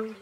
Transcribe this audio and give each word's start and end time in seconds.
Ven 0.00 0.14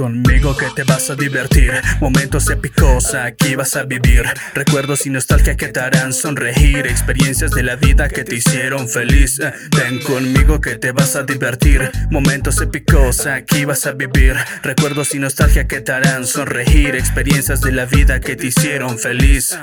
conmigo 0.00 0.56
que 0.56 0.70
te 0.74 0.82
vas 0.84 1.10
a 1.10 1.14
divertir. 1.14 1.72
Momentos 2.00 2.48
épicos 2.48 3.14
aquí 3.14 3.54
vas 3.54 3.76
a 3.76 3.82
vivir. 3.82 4.24
Recuerdos 4.54 5.04
y 5.04 5.10
nostalgia 5.10 5.58
que 5.58 5.68
te 5.68 5.78
harán 5.78 6.14
sonreír. 6.14 6.86
Experiencias 6.86 7.50
de 7.50 7.62
la 7.62 7.76
vida 7.76 8.08
que 8.08 8.24
te 8.24 8.36
hicieron 8.36 8.88
feliz. 8.88 9.38
Eh, 9.40 9.52
Ven 9.76 9.98
conmigo 9.98 10.58
que 10.58 10.76
te 10.76 10.92
vas 10.92 11.16
a 11.16 11.24
divertir. 11.24 11.90
Momentos 12.10 12.62
épicos 12.62 13.26
aquí 13.26 13.66
vas 13.66 13.84
a 13.84 13.92
vivir. 13.92 14.36
Recuerdos 14.62 15.14
y 15.14 15.18
nostalgia 15.18 15.68
que 15.68 15.82
te 15.82 15.92
harán 15.92 16.26
sonreír. 16.26 16.94
Experiencias 16.94 17.60
de 17.60 17.72
la 17.72 17.84
vida 17.84 18.20
que 18.20 18.36
te 18.36 18.46
hicieron 18.46 18.98
feliz. 18.98 19.54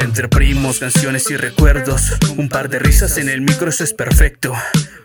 Entre 0.00 0.28
primos, 0.28 0.80
canciones 0.80 1.30
y 1.30 1.36
recuerdos. 1.36 2.12
Un 2.36 2.48
par 2.48 2.68
de 2.68 2.80
risas 2.80 3.18
en 3.18 3.28
el 3.28 3.40
micro, 3.40 3.68
eso 3.68 3.84
es 3.84 3.92
perfecto. 3.92 4.52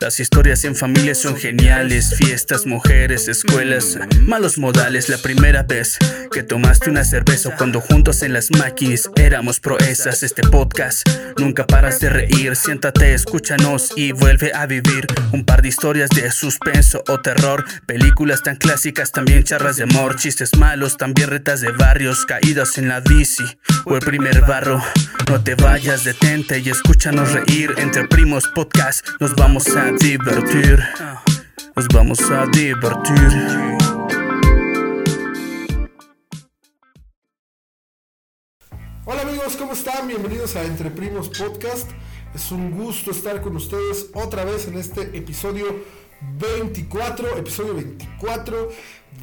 Las 0.01 0.19
historias 0.19 0.63
en 0.63 0.75
familia 0.75 1.13
son 1.13 1.35
geniales. 1.35 2.15
Fiestas, 2.15 2.65
mujeres, 2.65 3.27
escuelas. 3.27 3.99
Malos 4.21 4.57
modales, 4.73 5.09
la 5.09 5.17
primera 5.17 5.63
vez 5.63 5.97
que 6.31 6.43
tomaste 6.43 6.89
una 6.89 7.03
cerveza 7.03 7.53
cuando 7.57 7.81
juntos 7.81 8.21
en 8.21 8.31
las 8.31 8.51
máquinas 8.51 9.09
éramos 9.17 9.59
proezas. 9.59 10.23
Este 10.23 10.43
podcast 10.43 11.07
nunca 11.37 11.67
paras 11.67 11.99
de 11.99 12.09
reír. 12.09 12.55
Siéntate, 12.55 13.13
escúchanos 13.13 13.91
y 13.97 14.13
vuelve 14.13 14.53
a 14.53 14.65
vivir 14.67 15.07
un 15.33 15.43
par 15.43 15.61
de 15.61 15.67
historias 15.67 16.09
de 16.11 16.31
suspenso 16.31 17.03
o 17.09 17.19
terror. 17.19 17.65
Películas 17.85 18.43
tan 18.43 18.55
clásicas, 18.55 19.11
también 19.11 19.43
charlas 19.43 19.75
de 19.75 19.83
amor, 19.83 20.15
chistes 20.15 20.55
malos, 20.57 20.95
también 20.95 21.29
retas 21.29 21.59
de 21.59 21.71
barrios, 21.73 22.25
caídas 22.25 22.77
en 22.77 22.87
la 22.87 23.01
bici 23.01 23.43
o 23.83 23.95
el 23.95 24.01
primer 24.01 24.41
barro. 24.41 24.81
No 25.29 25.43
te 25.43 25.55
vayas, 25.55 26.05
detente 26.05 26.59
y 26.59 26.69
escúchanos 26.69 27.33
reír. 27.33 27.73
Entre 27.77 28.07
primos 28.07 28.47
podcast 28.47 29.05
nos 29.19 29.35
vamos 29.35 29.67
a 29.75 29.91
divertir. 29.91 30.79
Nos 31.75 31.87
vamos 31.89 32.21
a 32.31 32.45
divertir. 32.45 33.71
Hola 39.05 39.21
amigos, 39.23 39.55
¿cómo 39.57 39.73
están? 39.73 40.07
Bienvenidos 40.07 40.55
a 40.55 40.63
Entre 40.63 40.91
Primos 40.91 41.29
Podcast. 41.29 41.89
Es 42.35 42.51
un 42.51 42.71
gusto 42.71 43.11
estar 43.11 43.41
con 43.41 43.55
ustedes 43.55 44.07
otra 44.13 44.45
vez 44.45 44.67
en 44.67 44.77
este 44.77 45.01
episodio 45.17 45.65
24, 46.39 47.37
episodio 47.37 47.73
24 47.75 48.69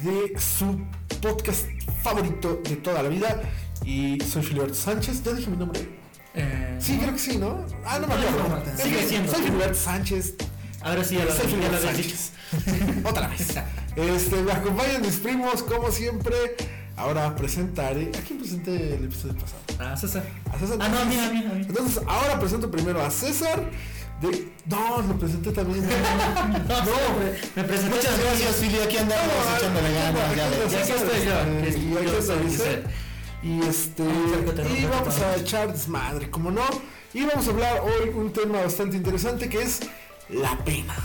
de 0.03 0.39
su 0.39 0.79
podcast 1.21 1.65
favorito 2.03 2.61
de 2.63 2.75
toda 2.77 3.03
la 3.03 3.09
vida. 3.09 3.41
Y 3.85 4.19
soy 4.21 4.43
Filiberto 4.43 4.75
Sánchez, 4.75 5.23
¿ya 5.23 5.33
dije 5.33 5.49
mi 5.49 5.57
nombre? 5.57 5.87
Eh, 6.35 6.77
Sí, 6.79 6.97
creo 6.97 7.13
que 7.13 7.19
sí, 7.19 7.37
¿no? 7.37 7.65
Ah, 7.85 7.99
no 7.99 8.07
me 8.07 8.13
acuerdo. 8.13 8.49
no, 8.49 8.57
no, 8.57 8.77
sigue 8.77 9.07
siendo. 9.07 9.31
Soy 9.31 9.43
Filiberto 9.43 9.75
Sánchez. 9.79 10.35
Ahora 10.81 11.03
sí, 11.03 11.17
a 11.17 11.25
la, 11.25 11.33
Soy 11.33 11.51
ya 11.51 11.57
dicho. 11.57 11.81
Sánchez. 11.81 12.31
Otra 13.03 13.27
vez. 13.27 13.55
Este, 13.95 14.41
me 14.43 14.51
acompañan 14.51 15.01
mis 15.01 15.17
primos, 15.17 15.63
como 15.63 15.91
siempre. 15.91 16.35
Ahora 16.99 17.33
presentaré. 17.35 18.11
¿A 18.17 18.21
quién 18.27 18.39
presenté 18.39 18.95
el 18.95 19.05
episodio 19.05 19.35
pasado? 19.35 19.61
Ah, 19.79 19.95
César. 19.95 20.23
A 20.53 20.59
César. 20.59 20.77
Ah, 20.81 20.89
no, 20.89 20.99
a 20.99 21.05
mí, 21.05 21.17
a 21.17 21.29
mí, 21.31 21.45
a 21.45 21.53
mí. 21.55 21.65
Entonces, 21.67 22.03
ahora 22.05 22.37
presento 22.39 22.69
primero 22.69 23.01
a 23.01 23.09
César. 23.09 23.63
De... 24.21 24.51
No, 24.65 25.01
lo 25.01 25.17
presenté 25.17 25.51
también. 25.53 25.87
No, 25.87 26.75
me, 27.17 27.31
me 27.61 27.63
presenté. 27.67 27.95
Muchas 27.95 28.19
gracias, 28.19 28.55
Fili. 28.57 28.79
Aquí 28.79 28.97
andamos 28.97 29.25
No, 29.25 29.57
echándole 29.57 29.93
ganas. 29.93 30.35
Ya 30.35 30.49
ves. 30.49 30.73
Y 30.73 30.75
aquí 30.75 30.91
estoy 30.91 31.25
yo, 31.25 31.61
que 31.61 31.69
es- 31.69 32.83
Y 33.41 33.61
este. 33.61 34.03
A 34.03 34.53
te 34.53 34.79
Y 34.79 34.85
vamos 34.85 35.19
a 35.21 35.35
echar 35.37 35.71
desmadre, 35.71 36.29
como 36.29 36.51
no. 36.51 36.63
Y 37.13 37.23
vamos 37.25 37.47
a 37.47 37.51
hablar 37.51 37.79
hoy 37.81 38.09
un 38.09 38.33
tema 38.33 38.61
bastante 38.61 38.97
interesante 38.97 39.47
que 39.47 39.61
es 39.61 39.79
la 40.29 40.57
pena. 40.65 40.95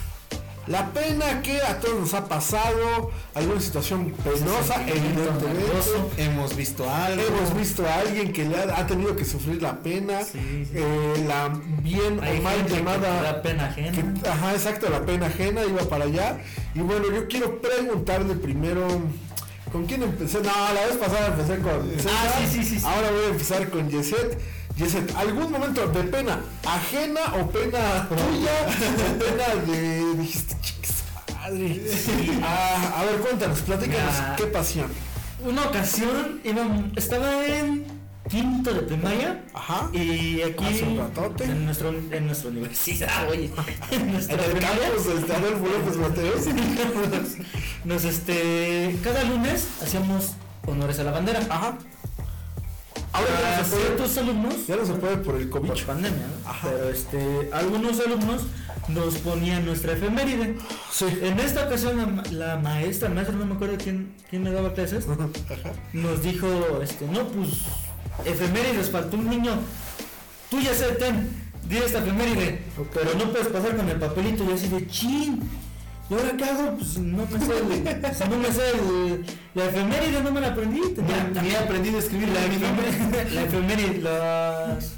La 0.67 0.87
pena 0.93 1.43
que 1.43 1.61
a 1.61 1.79
todos 1.79 2.01
nos 2.01 2.15
ha 2.15 2.27
pasado, 2.27 3.11
alguna 3.35 3.61
situación 3.61 4.13
penosa, 4.25 4.81
evidentemente. 4.87 5.47
amargoso. 5.47 6.11
Hemos 6.17 6.57
visto 6.57 6.89
algo. 6.91 7.21
Hemos 7.23 7.55
visto 7.55 7.87
a 7.87 7.97
alguien 8.01 8.33
que 8.33 8.47
le 8.49 8.57
ha, 8.57 8.79
ha 8.79 8.87
tenido 8.87 9.15
que 9.15 9.27
sufrir 9.27 9.61
la 9.61 9.77
pena, 9.83 10.23
Sí, 10.25 10.65
sí. 10.65 10.71
eh, 10.75 11.25
la 11.29 11.51
bien 11.83 12.19
Hay 12.23 12.39
o 12.39 12.43
mal 12.43 12.67
llamada 12.67 13.23
da 13.23 13.43
pena 13.43 13.67
ajena. 13.67 13.93
que- 14.23 14.29
ajá, 14.29 14.53
exacto, 14.55 14.89
la 14.89 15.05
pena 15.05 15.27
ajena 15.27 15.65
iba 15.65 15.83
para 15.89 16.07
allá. 16.07 16.39
Y 16.75 16.81
bueno, 16.81 17.11
yo 17.15 17.29
quiero 17.29 17.61
preguntarle 17.61 18.35
primero, 18.35 18.87
¿con 19.71 19.85
quién 19.85 20.03
empecé? 20.03 20.39
No, 20.39 20.51
la 20.73 20.87
vez 20.87 20.97
pasada 20.97 21.27
empecé 21.27 21.59
con 21.61 21.91
César. 21.91 22.13
Ah, 22.15 22.31
sí, 22.41 22.47
sí, 22.51 22.65
sí, 22.65 22.81
sí. 22.81 22.87
Ahora 22.87 23.11
voy 23.11 23.25
a 23.27 23.29
empezar 23.29 23.69
con 23.69 23.91
Yeset. 23.91 24.39
Yeset, 24.77 25.15
¿algún 25.17 25.53
momento 25.53 25.87
de 25.89 26.03
pena 26.05 26.41
ajena 26.67 27.21
o 27.41 27.49
pena 27.49 28.09
tuya? 28.09 28.67
o 28.67 29.19
pena 29.19 29.73
de, 29.73 30.15
dijiste, 30.17 30.57
chicas, 30.61 31.05
madre. 31.33 31.81
Ah, 32.43 32.95
a 32.99 33.05
ver, 33.05 33.17
cuéntanos, 33.21 33.61
platícanos. 33.61 34.15
¿qué 34.37 34.47
pasión? 34.47 34.87
Una 35.45 35.67
ocasión 35.67 36.41
iba- 36.43 36.67
estaba 36.97 37.47
en 37.47 37.85
quinto 38.29 38.73
de 38.73 38.81
primaria 38.81 39.45
Ajá. 39.53 39.91
y 39.93 40.41
aquí 40.43 40.65
Hace 40.65 40.83
un 40.85 40.99
ratote. 40.99 41.45
en 41.45 41.67
nuestro 41.67 41.91
en 41.91 42.27
nuestra 42.27 42.49
universidad, 42.51 43.29
oye, 43.31 43.51
en 43.93 44.01
En 44.01 44.13
nuestra 44.13 44.45
el 44.45 44.59
campus 44.59 45.31
Adolfo 45.31 45.67
López 45.67 45.97
Mateos. 45.99 46.45
nos 47.85 48.05
este 48.05 48.99
cada 49.05 49.23
lunes 49.25 49.69
hacíamos 49.83 50.33
honores 50.67 50.99
a 50.99 51.05
la 51.05 51.11
bandera. 51.13 51.41
Ajá. 51.51 51.77
Ahora 53.15 53.31
ya 53.41 53.59
no 53.59 53.65
se 53.65 53.71
puede, 53.71 53.87
ciertos 53.87 54.19
alumnos 54.19 54.67
ya 54.67 54.77
no 54.77 54.85
se 54.87 54.93
puede 54.95 55.17
por 55.19 55.37
el 55.37 55.49
por 55.49 55.61
COVID. 55.61 55.85
pandemia, 55.85 56.27
¿no? 56.27 56.51
Ajá. 56.51 56.69
pero 56.69 56.89
este 56.91 57.49
algunos 57.53 58.01
alumnos 58.01 58.43
nos 58.89 59.15
ponían 59.19 59.65
nuestra 59.65 59.93
efeméride. 59.93 60.57
Sí. 60.91 61.07
En 61.23 61.39
esta 61.41 61.65
ocasión 61.67 61.97
la, 61.97 62.31
la 62.33 62.57
maestra, 62.59 63.09
maestra 63.09 63.37
no 63.37 63.47
me 63.47 63.55
acuerdo 63.55 63.77
quién, 63.79 64.15
quién 64.29 64.43
me 64.43 64.51
daba 64.51 64.75
clases, 64.75 65.07
Ajá. 65.09 65.29
nos 65.93 66.23
dijo, 66.23 66.49
este, 66.83 67.07
no, 67.07 67.25
pues, 67.29 67.51
efemérides, 68.25 68.91
faltó 68.91 69.17
un 69.17 69.31
niño, 69.31 69.53
tú 70.51 70.61
ya 70.61 70.75
sé, 70.75 70.87
ten, 70.99 71.31
di 71.69 71.79
esta 71.79 72.01
efeméride, 72.01 72.63
pero 72.93 73.15
no 73.15 73.31
puedes 73.31 73.49
pasar 73.49 73.77
con 73.77 73.89
el 73.89 73.99
papelito 73.99 74.45
y 74.45 74.53
así 74.53 74.69
de 74.69 74.87
chin. 74.89 75.41
¿Y 76.11 76.15
ahora 76.15 76.33
qué 76.37 76.45
hago? 76.45 76.77
Pues 76.77 76.99
no 76.99 77.27
me 77.27 77.39
sé, 77.47 77.53
el- 77.59 78.15
si 78.15 78.25
no 78.29 78.37
me 78.37 78.53
sé 78.53 78.71
el- 78.73 79.25
la 79.55 79.65
efeméride, 79.65 80.23
no 80.23 80.31
me 80.33 80.41
la 80.41 80.49
aprendí. 80.49 80.81
Tenía, 80.95 81.31
he 81.43 81.57
aprendido 81.57 81.97
a 81.97 82.01
escribir 82.01 82.29
la 82.29 82.45
efeméride, 82.45 83.31
la 83.35 83.43
efeméride, 83.43 84.01
las... 84.03 84.93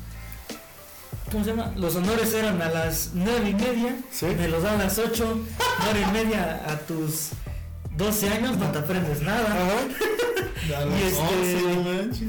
¿Cómo 1.31 1.45
se 1.45 1.51
llama? 1.51 1.73
Los 1.77 1.95
honores 1.97 2.33
eran 2.35 2.61
a 2.63 2.69
las 2.71 3.11
nueve 3.15 3.51
y 3.51 3.55
media, 3.55 3.97
Sí. 4.11 4.27
me 4.27 4.49
los 4.49 4.63
dan 4.63 4.81
a 4.81 4.85
las 4.85 4.99
ocho, 4.99 5.39
nueve 5.85 6.07
y 6.09 6.13
media 6.13 6.63
a 6.69 6.79
tus 6.79 7.31
12 7.97 8.29
años, 8.31 8.57
no 8.59 8.71
te 8.71 8.79
aprendes 8.79 9.23
nada. 9.23 9.47
A 10.77 10.85
los 10.85 10.99
Y 10.99 11.03
este- 11.05 11.63
11, 11.63 11.75
no 11.77 11.83
manches. 11.83 12.29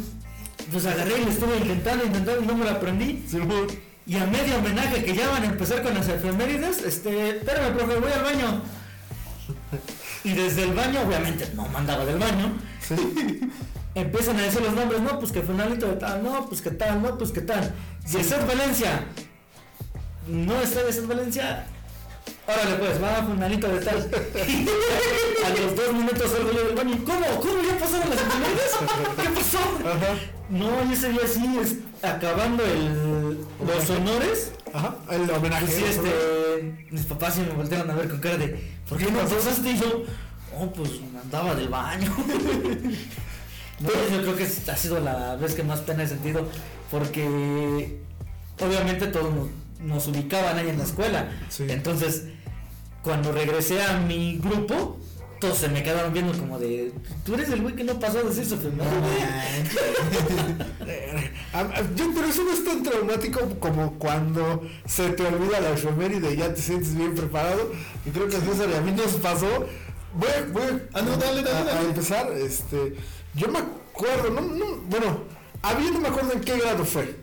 Pues 0.72 0.86
agarré 0.86 1.20
y 1.22 1.26
le 1.26 1.32
estuve 1.32 1.58
intentando, 1.58 2.06
intentando 2.06 2.44
y 2.44 2.46
no 2.46 2.56
me 2.56 2.66
lo 2.66 2.72
aprendí. 2.72 3.26
Simón. 3.28 3.66
Y 4.07 4.16
a 4.16 4.25
medio 4.25 4.56
homenaje 4.57 5.03
que 5.03 5.13
ya 5.13 5.28
van 5.29 5.44
a 5.44 5.47
empezar 5.47 5.84
con 5.84 5.94
las 5.94 6.07
efemérides, 6.07 6.81
este, 6.84 7.38
espérame, 7.38 7.73
profe, 7.75 8.00
voy 8.00 8.12
al 8.12 8.23
baño. 8.23 8.62
Y 10.23 10.31
desde 10.34 10.63
el 10.63 10.73
baño, 10.73 11.01
obviamente 11.01 11.51
no 11.56 11.68
mandaba 11.68 12.06
del 12.06 12.18
baño, 12.18 12.53
Sí. 12.81 12.95
empiezan 13.95 14.38
a 14.38 14.44
decir 14.44 14.62
los 14.62 14.73
nombres, 14.73 15.01
no, 15.01 15.19
pues 15.19 15.31
que 15.34 15.41
Fernandito 15.41 15.88
de 15.88 15.95
tal, 15.97 16.23
no, 16.23 16.47
pues 16.47 16.62
que 16.62 16.72
tal, 16.72 17.01
no, 17.01 17.18
pues 17.18 17.31
que 17.31 17.41
tal. 17.41 17.73
Yeset 18.09 18.47
Valencia. 18.47 19.03
No 20.28 20.59
está 20.62 20.85
Yeset 20.85 21.06
Valencia. 21.07 21.66
Órale 22.48 22.76
pues, 22.78 23.04
va 23.04 23.16
Fernandito 23.16 23.68
de 23.68 23.80
tal. 23.82 23.98
a 25.46 25.50
los 25.50 25.76
dos 25.76 25.94
minutos 25.94 26.32
salgo 26.32 26.52
yo 26.54 26.64
del 26.66 26.76
baño. 26.76 26.98
¿Cómo? 27.06 27.26
¿Cómo 27.42 27.62
ya 27.62 27.78
pasaron 27.78 28.10
las 28.10 28.22
efemérides? 28.22 28.72
¿Qué 29.22 29.30
pasó? 29.30 29.60
Ajá. 29.86 30.16
No, 30.50 30.92
ese 30.92 31.10
día 31.10 31.28
sí, 31.28 31.60
es, 31.62 31.75
acabando 32.01 32.63
el, 32.63 33.40
los 33.66 33.90
honores, 33.90 34.54
Ajá. 34.74 34.96
El 35.12 35.30
homenaje. 35.30 35.66
pues 35.66 35.75
sí, 35.78 35.84
este, 35.84 36.88
mis 36.90 37.06
papás 37.06 37.36
sí 37.36 37.42
me 37.42 37.50
voltearon 37.50 37.90
a 37.90 37.96
ver 37.96 38.10
con 38.10 38.19
cara 38.19 38.38
de, 38.38 38.78
¿por 38.88 38.98
qué 38.98 39.12
no 39.12 39.19
pasaste? 39.19 39.72
Y 39.72 39.80
yo, 39.80 40.04
oh, 40.57 40.72
pues 40.72 40.92
andaba 41.22 41.54
del 41.56 41.68
baño. 41.68 42.16
no, 43.80 43.90
yo 43.90 44.22
creo 44.22 44.36
que 44.36 44.44
ha 44.44 44.78
sido 44.78 45.00
la 45.00 45.36
vez 45.36 45.54
que 45.54 45.63
más 45.63 45.81
pena 45.81 46.04
he 46.04 46.07
sentido, 46.07 46.48
porque 46.90 47.98
obviamente 48.62 49.07
todos 49.07 49.34
nos, 49.34 49.48
nos 49.79 50.07
ubicaban 50.07 50.57
ahí 50.57 50.69
en 50.69 50.77
la 50.77 50.83
escuela. 50.83 51.29
Sí. 51.50 51.65
Entonces, 51.69 52.24
cuando 53.03 53.31
regresé 53.31 53.81
a 53.83 54.00
mi 54.00 54.38
grupo, 54.38 54.97
todos 55.39 55.57
se 55.59 55.69
me 55.69 55.83
quedaron 55.83 56.12
viendo 56.13 56.33
como 56.38 56.57
de, 56.57 56.91
tú 57.24 57.35
eres 57.35 57.50
el 57.50 57.62
güey 57.62 57.75
que 57.75 57.83
no 57.83 58.00
pasó 58.00 58.19
a 58.19 58.24
decir 58.24 58.45
su 58.45 58.56
efeméride?" 58.56 58.88
Ah, 61.53 61.68
ah, 61.75 61.81
Yo, 61.95 62.12
pero 62.13 62.27
eso 62.27 62.44
no 62.44 62.51
es 62.53 62.63
tan 62.65 62.83
traumático 62.83 63.39
como 63.59 63.94
cuando 64.00 64.62
se 64.85 65.09
te 65.09 65.25
olvida 65.25 65.59
la 65.59 65.71
efeméride 65.71 66.33
y 66.33 66.38
ya 66.38 66.53
te 66.53 66.62
sientes 66.62 66.95
bien 66.95 67.15
preparado. 67.15 67.71
Y 68.06 68.09
creo 68.09 68.27
que 68.27 68.38
a 68.38 68.41
César 68.41 68.69
y 68.69 68.74
a 68.75 68.81
mí 68.81 68.91
nos 68.91 69.13
pasó. 69.13 69.47
Voy, 70.13 70.29
a- 70.29 70.51
voy 70.51 70.63
a- 70.63 70.81
Ah, 70.97 71.01
no, 71.01 71.18
dale, 71.18 71.44
dale, 71.44 71.69
a- 71.69 71.74
a 71.74 71.75
dale. 71.75 71.89
empezar. 71.89 72.31
Este, 72.33 72.95
yo 73.35 73.47
me 73.50 73.59
acuerdo, 73.59 74.29
no, 74.31 74.41
no, 74.41 74.65
bueno, 74.89 75.24
había 75.62 75.91
no 75.91 76.00
me 76.00 76.07
acuerdo 76.07 76.33
en 76.33 76.41
qué 76.41 76.57
grado 76.57 76.83
fue. 76.85 77.15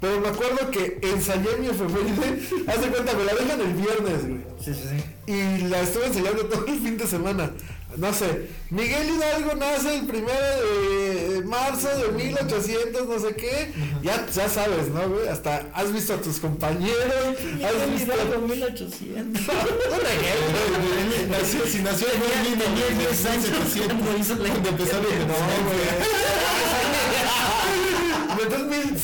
Pero 0.00 0.20
me 0.20 0.28
acuerdo 0.28 0.70
que 0.70 0.98
ensayé 1.02 1.56
mi 1.58 1.66
efeméride. 1.68 2.40
Haz 2.66 2.80
de 2.80 2.88
cuenta, 2.88 3.12
me 3.12 3.24
la 3.24 3.34
dejan 3.34 3.60
el 3.60 3.74
viernes, 3.74 4.26
güey. 4.26 4.40
Sí, 4.64 4.74
sí, 4.74 4.82
sí. 4.88 5.32
Y 5.32 5.68
la 5.68 5.80
estuve 5.82 6.06
ensayando 6.06 6.46
todo 6.46 6.66
el 6.66 6.80
fin 6.80 6.96
de 6.96 7.06
semana. 7.06 7.50
No 7.96 8.14
sé, 8.14 8.48
Miguel 8.70 9.16
Hidalgo 9.16 9.56
nace 9.56 9.96
el 9.98 10.06
primero 10.06 10.32
de 10.32 11.42
marzo 11.44 11.88
de 11.88 12.12
1800, 12.12 13.08
no 13.08 13.18
sé 13.18 13.34
qué. 13.34 13.72
Ya, 14.00 14.26
ya 14.32 14.48
sabes, 14.48 14.88
¿no, 14.88 15.08
güey? 15.08 15.26
Hasta 15.26 15.66
has 15.74 15.92
visto 15.92 16.14
a 16.14 16.18
tus 16.18 16.38
compañeros, 16.38 17.36
has 17.64 17.90
visto. 17.90 18.14
Hidalgo 18.14 18.46
1800. 18.46 19.42
Un 19.48 20.06
ejemplo, 20.06 20.60
güey. 20.78 21.26
Nació, 21.30 21.66
si 21.66 21.80
nació 21.80 22.06
en 22.12 22.20
Tenía, 22.20 22.64
tenía 22.64 23.08
10 23.08 23.26
años 23.26 23.46
cuando 23.86 24.18
hizo 24.18 24.34
la 24.36 24.48
Cuando 24.48 24.68
empezaron 24.68 25.06
a 25.06 25.18
No, 25.18 25.34
güey. 25.34 26.79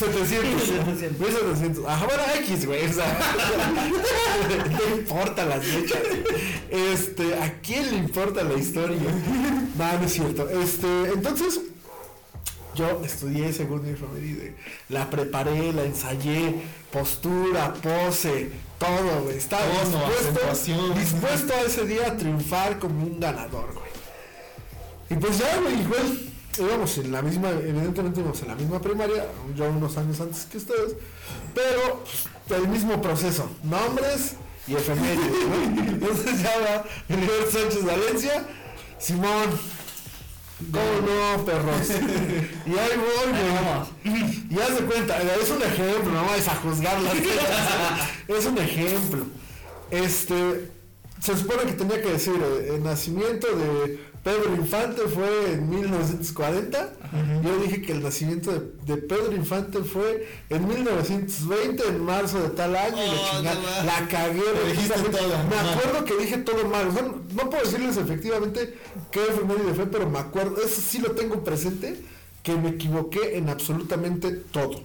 Entonces 0.04 0.42
1700. 0.42 0.68
1700. 0.86 1.20
1700. 1.20 1.84
Ajá, 1.86 2.06
bueno, 2.06 2.22
X, 2.40 2.66
güey. 2.66 2.86
O 2.86 2.92
sea, 2.92 3.18
no 4.70 4.96
importa 4.96 5.44
las 5.46 5.64
fechas. 5.64 5.98
Este, 6.70 7.34
¿a 7.34 7.60
quién 7.60 7.90
le 7.90 7.96
importa 7.98 8.44
la 8.44 8.54
historia? 8.54 8.98
No, 9.76 9.98
no 9.98 10.04
es 10.04 10.12
cierto. 10.12 10.48
Este, 10.48 10.86
entonces, 11.12 11.60
yo 12.74 13.02
estudié 13.04 13.52
según 13.52 13.84
mi 13.84 13.90
efeméride. 13.90 14.56
La 14.90 15.08
preparé, 15.08 15.72
la 15.72 15.84
ensayé, 15.84 16.62
postura, 16.92 17.72
pose, 17.74 18.50
todo, 18.78 19.22
güey. 19.22 19.38
Estaba 19.38 19.64
dispuesto, 19.66 20.94
dispuesto 20.94 21.54
a 21.54 21.62
ese 21.62 21.86
día 21.86 22.08
a 22.08 22.16
triunfar 22.16 22.78
como 22.78 23.02
un 23.02 23.18
ganador, 23.18 23.72
güey. 23.72 23.86
Y 25.08 25.14
pues 25.14 25.38
ya, 25.38 25.56
güey, 25.58 25.80
igual 25.80 26.35
íbamos 26.58 26.98
en 26.98 27.12
la 27.12 27.22
misma, 27.22 27.50
evidentemente 27.50 28.20
íbamos 28.20 28.40
en 28.42 28.48
la 28.48 28.54
misma 28.54 28.80
primaria, 28.80 29.26
yo 29.54 29.68
unos 29.68 29.96
años 29.96 30.20
antes 30.20 30.44
que 30.44 30.58
ustedes, 30.58 30.96
pero 31.54 32.04
pues, 32.46 32.60
el 32.60 32.68
mismo 32.68 33.00
proceso, 33.00 33.48
nombres 33.62 34.36
y 34.66 34.74
efemérides, 34.74 35.48
¿no? 35.48 35.82
Entonces 35.82 36.42
ya 36.42 36.52
va 36.60 36.84
River 37.08 37.50
Sánchez 37.50 37.84
Valencia, 37.84 38.46
Simón, 38.98 39.48
¿cómo 40.72 41.36
no, 41.36 41.44
perros? 41.44 41.90
Y 42.66 42.70
ahí 42.70 42.96
voy, 42.96 43.30
güey. 43.30 44.46
Y 44.50 44.60
haz 44.60 44.80
de 44.80 44.86
cuenta, 44.86 45.18
es 45.20 45.50
un 45.50 45.62
ejemplo, 45.62 46.12
no 46.12 46.24
vayas 46.24 46.48
a 46.48 46.56
juzgar 46.56 47.00
las 47.00 47.14
es 48.28 48.46
un 48.46 48.58
ejemplo. 48.58 49.26
Este, 49.90 50.70
se 51.20 51.36
supone 51.36 51.64
que 51.64 51.72
tenía 51.72 52.02
que 52.02 52.12
decir, 52.12 52.34
eh, 52.34 52.74
el 52.74 52.82
nacimiento 52.82 53.46
de 53.56 54.00
Pedro 54.26 54.56
Infante 54.56 55.02
fue 55.02 55.52
en 55.52 55.70
1940. 55.70 56.92
Yo 57.44 57.58
dije 57.62 57.80
que 57.80 57.92
el 57.92 58.02
nacimiento 58.02 58.50
de, 58.50 58.72
de 58.84 59.00
Pedro 59.00 59.32
Infante 59.36 59.78
fue 59.84 60.26
en 60.50 60.66
1920, 60.66 61.86
en 61.86 62.04
marzo 62.04 62.42
de 62.42 62.48
tal 62.48 62.74
año, 62.74 62.96
y 62.96 63.06
la 63.06 63.12
Oh, 63.14 63.36
chingada. 63.36 63.54
no 63.82 63.86
la 63.86 64.08
cagué. 64.08 64.40
Todo, 65.12 65.48
Me 65.48 65.56
acuerdo 65.70 66.04
que 66.04 66.16
dije 66.16 66.38
todo 66.38 66.66
mal. 66.66 66.88
O 66.88 66.92
sea, 66.92 67.02
no, 67.02 67.22
no 67.36 67.48
puedo 67.50 67.62
decirles 67.62 67.96
efectivamente 67.98 68.76
qué 69.12 69.22
efeméride 69.28 69.74
fue, 69.74 69.86
pero 69.86 70.10
me 70.10 70.18
acuerdo, 70.18 70.56
eso 70.60 70.80
sí 70.80 70.98
lo 70.98 71.12
tengo 71.12 71.44
presente, 71.44 72.02
que 72.42 72.56
me 72.56 72.70
equivoqué 72.70 73.36
en 73.36 73.48
absolutamente 73.48 74.32
todo. 74.32 74.82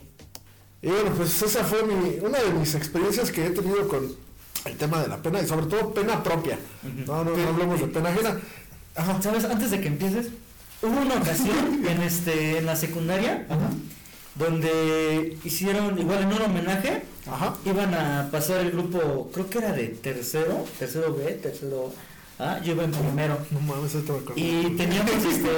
Y 0.84 0.88
bueno, 0.88 1.14
pues 1.18 1.42
esa 1.42 1.64
fue 1.64 1.82
mi, 1.84 2.20
una 2.24 2.38
de 2.44 2.52
mis 2.54 2.76
experiencias 2.76 3.32
que 3.32 3.48
he 3.48 3.50
tenido 3.50 3.88
con 3.88 4.08
el 4.66 4.78
tema 4.78 5.02
de 5.02 5.08
la 5.08 5.18
pena 5.20 5.42
y 5.42 5.48
sobre 5.48 5.66
todo 5.66 5.92
pena 5.96 6.22
propia. 6.22 6.60
No, 7.08 7.24
no, 7.24 7.36
no 7.36 7.48
hablemos 7.50 7.80
de 7.80 7.88
pena 7.88 8.10
ajena. 8.10 8.40
Ajá. 8.96 9.22
¿Sabes? 9.22 9.46
Antes 9.46 9.72
de 9.72 9.82
que 9.82 9.88
empieces, 9.88 10.28
hubo 10.82 11.02
una 11.02 11.16
ocasión 11.16 11.86
en 11.88 12.02
este 12.02 12.58
en 12.58 12.66
la 12.66 12.76
secundaria 12.76 13.46
donde 14.36 15.38
hicieron 15.44 15.98
igual 16.00 16.22
en 16.24 16.28
un 16.34 16.42
homenaje 16.42 17.04
Ajá. 17.30 17.56
iban 17.66 17.94
a 17.94 18.30
pasar 18.32 18.62
el 18.62 18.72
grupo, 18.72 19.30
creo 19.34 19.50
que 19.50 19.58
era 19.58 19.74
de 19.74 19.88
tercero, 19.90 20.66
tercero 20.80 21.14
B, 21.14 21.34
tercero 21.34 21.94
A, 22.40 22.60
yo 22.62 22.72
iba 22.74 22.84
en 22.86 22.92
primero. 22.92 23.38
No 23.52 23.60
mames, 23.60 23.94
esto 23.94 24.24
me. 24.36 24.42
Y 24.42 24.72
teníamos 24.78 25.12
este 25.26 25.50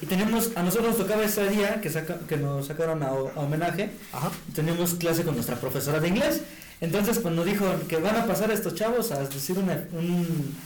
y 0.00 0.06
teníamos 0.06 0.50
a 0.56 0.62
nosotros 0.62 0.90
nos 0.90 0.96
tocaba 0.98 1.24
ese 1.24 1.48
día 1.50 1.80
que 1.80 1.90
saca, 1.90 2.20
que 2.20 2.36
nos 2.36 2.66
sacaron 2.68 3.02
a, 3.02 3.08
a 3.08 3.12
homenaje 3.40 3.90
Ajá. 4.12 4.30
teníamos 4.54 4.94
clase 4.94 5.24
con 5.24 5.34
nuestra 5.34 5.56
profesora 5.56 6.00
de 6.00 6.08
inglés. 6.08 6.40
Entonces, 6.80 7.18
cuando 7.18 7.44
dijo 7.44 7.66
que 7.88 7.96
van 7.98 8.16
a 8.16 8.24
pasar 8.26 8.50
estos 8.50 8.74
chavos 8.74 9.10
a 9.12 9.20
decir 9.20 9.58
una, 9.58 9.84
un. 9.92 10.56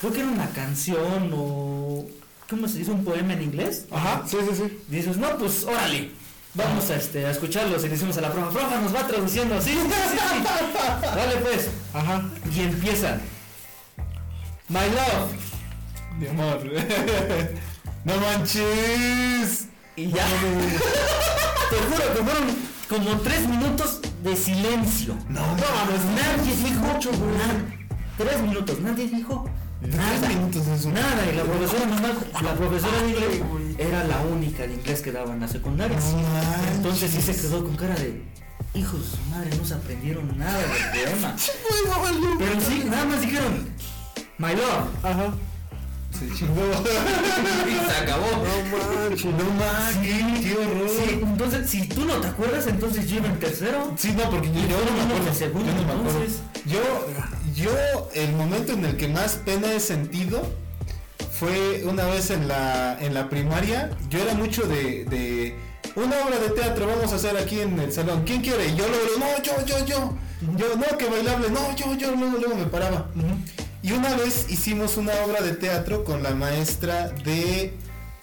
Creo 0.00 0.12
que 0.12 0.20
era 0.20 0.28
una 0.28 0.48
canción 0.50 1.30
o. 1.34 2.06
¿Cómo 2.48 2.68
se 2.68 2.78
dice? 2.78 2.90
Un 2.90 3.04
poema 3.04 3.32
en 3.32 3.42
inglés. 3.42 3.86
Ajá, 3.90 4.22
sí, 4.26 4.36
sí, 4.48 4.56
sí. 4.56 4.78
Dices, 4.88 5.16
no, 5.16 5.36
pues 5.38 5.64
órale. 5.64 6.10
Vamos 6.54 6.88
a, 6.90 6.96
este, 6.96 7.26
a 7.26 7.30
escucharlos 7.30 7.80
y 7.82 7.84
le 7.84 7.94
decimos 7.94 8.16
a 8.16 8.20
la 8.20 8.30
profa, 8.30 8.50
profa 8.50 8.80
nos 8.80 8.94
va 8.94 9.04
traduciendo, 9.08 9.60
sí, 9.60 9.70
sí, 9.72 9.78
sí, 9.80 10.16
sí. 10.16 10.44
Dale 11.02 11.36
pues. 11.38 11.68
Ajá. 11.92 12.30
Y 12.54 12.60
empiezan. 12.60 13.20
My 14.68 14.80
love. 14.90 15.32
Mi 16.18 16.28
amor. 16.28 16.60
no 18.04 18.16
manches. 18.18 19.66
Y 19.96 20.10
ya. 20.10 20.24
Te 21.70 21.76
juro 21.76 22.14
que 22.14 22.22
fueron 22.22 22.56
como 22.88 23.20
tres 23.20 23.48
minutos 23.48 24.00
de 24.22 24.36
silencio. 24.36 25.16
No, 25.28 25.40
No, 25.40 25.64
pues 25.86 26.04
nadie 26.04 26.54
dijo 26.56 26.86
nada. 27.36 27.64
Tres 28.16 28.40
minutos, 28.42 28.80
nadie 28.80 29.08
dijo 29.08 29.48
nada. 29.88 30.28
Minutos 30.28 30.86
Nada, 30.86 31.26
y 31.32 31.36
la 31.36 31.42
profesora 31.44 31.86
nomás, 31.86 32.42
la 32.42 32.54
profesora 32.54 33.02
de 33.02 33.10
inglés 33.10 33.40
era 33.78 34.04
la 34.04 34.20
única 34.22 34.66
de 34.66 34.74
inglés 34.74 35.00
que 35.00 35.12
daba 35.12 35.32
en 35.32 35.40
la 35.40 35.48
secundaria. 35.48 35.98
No. 35.98 36.74
Entonces 36.76 37.10
sí 37.10 37.20
se 37.20 37.34
quedó 37.34 37.64
con 37.64 37.76
cara 37.76 37.94
de 37.94 38.22
hijos 38.74 39.00
de 39.00 39.16
su 39.16 39.22
madre, 39.30 39.50
no 39.56 39.64
se 39.64 39.74
aprendieron 39.74 40.38
nada 40.38 40.58
del 40.58 41.06
poema. 41.06 41.36
Pero 42.38 42.60
sí, 42.60 42.84
nada 42.86 43.04
más 43.04 43.20
dijeron, 43.20 43.68
my 44.38 44.50
love. 44.54 45.04
Ajá. 45.04 45.34
Se 46.18 46.30
chingó. 46.32 46.62
Y 47.66 47.90
se 47.90 47.96
acabó. 47.96 48.26
No 48.30 49.08
manches. 49.08 49.24
No 49.24 49.50
manches, 49.58 50.40
qué 50.44 50.56
horror. 50.56 50.88
Sí, 50.88 51.20
entonces 51.22 51.70
si 51.70 51.88
tú 51.88 52.04
no 52.04 52.14
te 52.20 52.28
acuerdas, 52.28 52.66
entonces 52.68 53.08
yo 53.08 53.16
iba 53.16 53.26
en 53.26 53.38
tercero. 53.40 53.92
Sí, 53.96 54.14
no, 54.16 54.30
porque 54.30 54.48
yo, 54.48 54.60
yo 54.60 54.78
no 54.84 54.92
me 54.96 55.02
acuerdo. 55.02 55.24
de 55.24 55.34
segundo, 55.34 55.66
yo 55.66 55.74
no 55.74 55.86
me 55.86 55.92
acuerdo. 55.92 56.10
entonces. 56.20 56.40
Yo, 56.66 56.80
yo, 57.54 58.10
el 58.14 58.32
momento 58.32 58.72
en 58.72 58.84
el 58.84 58.96
que 58.96 59.08
más 59.08 59.34
pena 59.44 59.72
he 59.72 59.80
sentido 59.80 60.42
fue 61.32 61.82
una 61.84 62.04
vez 62.06 62.30
en 62.30 62.48
la, 62.48 62.96
en 63.00 63.14
la 63.14 63.28
primaria. 63.28 63.90
Yo 64.08 64.18
era 64.20 64.34
mucho 64.34 64.62
de, 64.62 65.04
de 65.04 65.56
una 65.96 66.16
obra 66.26 66.38
de 66.38 66.50
teatro, 66.50 66.86
vamos 66.86 67.12
a 67.12 67.16
hacer 67.16 67.36
aquí 67.36 67.60
en 67.60 67.78
el 67.78 67.92
salón. 67.92 68.22
¿Quién 68.24 68.40
quiere? 68.40 68.66
Y 68.68 68.76
yo 68.76 68.86
luego, 68.88 69.18
no, 69.18 69.42
yo, 69.42 69.64
yo, 69.66 69.84
yo. 69.86 70.16
Yo, 70.56 70.76
no, 70.76 70.98
que 70.98 71.06
bailable, 71.08 71.48
no, 71.50 71.74
yo, 71.74 71.94
yo, 71.94 72.14
luego, 72.14 72.36
luego 72.38 72.54
me 72.56 72.66
paraba. 72.66 73.10
Y 73.82 73.92
una 73.92 74.14
vez 74.16 74.46
hicimos 74.50 74.96
una 74.96 75.12
obra 75.26 75.40
de 75.40 75.52
teatro 75.52 76.04
con 76.04 76.22
la 76.22 76.30
maestra 76.34 77.08
de, 77.24 77.72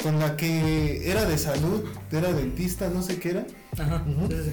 con 0.04 0.20
la 0.20 0.36
que 0.38 1.10
era 1.10 1.26
de 1.26 1.38
salud, 1.38 1.84
era 2.12 2.32
dentista, 2.34 2.90
no 2.90 3.02
sé 3.02 3.18
qué 3.20 3.30
era. 3.32 3.46
Ajá. 3.78 4.04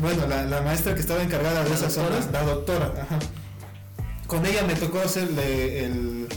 Bueno, 0.01 0.27
la, 0.29 0.45
la 0.45 0.63
maestra 0.63 0.95
que 0.95 1.01
estaba 1.01 1.23
encargada 1.23 1.63
de 1.65 1.69
¿La 1.71 1.75
esas 1.75 1.95
doctora? 1.95 2.23
zonas, 2.23 2.33
la 2.33 2.43
doctora, 2.43 2.93
ajá. 3.03 3.19
Con 4.29 4.47
ella 4.47 4.63
me 4.63 4.75
tocó 4.75 5.01
hacerle 5.01 5.85
el, 5.87 6.29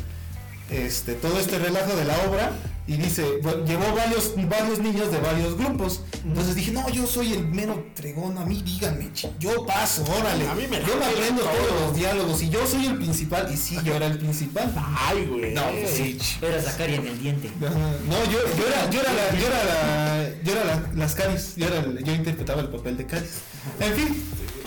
este, 0.71 1.13
todo 1.13 1.37
este 1.39 1.59
relajo 1.59 1.93
de 1.95 2.05
la 2.05 2.17
obra 2.27 2.51
y 2.87 2.95
dice, 2.97 3.23
bueno, 3.43 3.63
llevó 3.65 3.93
varios, 3.95 4.33
varios 4.49 4.79
niños 4.79 5.11
de 5.11 5.19
varios 5.19 5.55
grupos. 5.57 6.01
Entonces 6.25 6.55
dije, 6.55 6.71
no, 6.71 6.89
yo 6.89 7.05
soy 7.05 7.33
el 7.33 7.45
mero 7.47 7.85
tregón, 7.93 8.37
a 8.37 8.45
mí 8.45 8.61
díganme, 8.65 9.09
yo 9.39 9.65
paso, 9.65 10.03
órale. 10.19 10.47
A 10.47 10.55
mí 10.55 10.63
me 10.69 10.79
yo 10.79 10.95
me 10.97 11.05
aprendo 11.05 11.41
todo. 11.43 11.51
todos 11.51 11.81
los 11.81 11.95
diálogos 11.95 12.41
y 12.41 12.49
yo 12.49 12.65
soy 12.65 12.85
el 12.87 12.95
principal. 12.97 13.49
Y 13.53 13.57
sí, 13.57 13.77
yo 13.83 13.93
era 13.95 14.07
el 14.07 14.17
principal. 14.17 14.73
Ay, 14.97 15.25
güey. 15.25 15.53
No, 15.53 15.63
pues 15.71 15.89
sí, 15.91 16.17
Era 16.41 16.61
Zacaria 16.61 16.95
en 16.97 17.07
el 17.07 17.19
diente. 17.21 17.51
No, 17.59 17.69
yo, 18.31 18.39
yo 18.57 18.67
era, 18.67 18.89
yo 18.89 19.01
era 19.01 19.13
la, 19.13 19.37
yo 19.37 19.47
era 19.47 19.63
la, 19.65 20.29
yo 20.43 20.51
era 20.53 20.65
la- 20.65 20.89
las 20.95 21.15
caries, 21.15 21.55
yo 21.57 21.67
era, 21.67 21.79
el- 21.79 22.03
yo 22.03 22.13
interpretaba 22.13 22.61
el 22.61 22.69
papel 22.69 22.95
de 22.97 23.05
caries. 23.05 23.31
En 23.79 23.93
fin, 23.93 24.23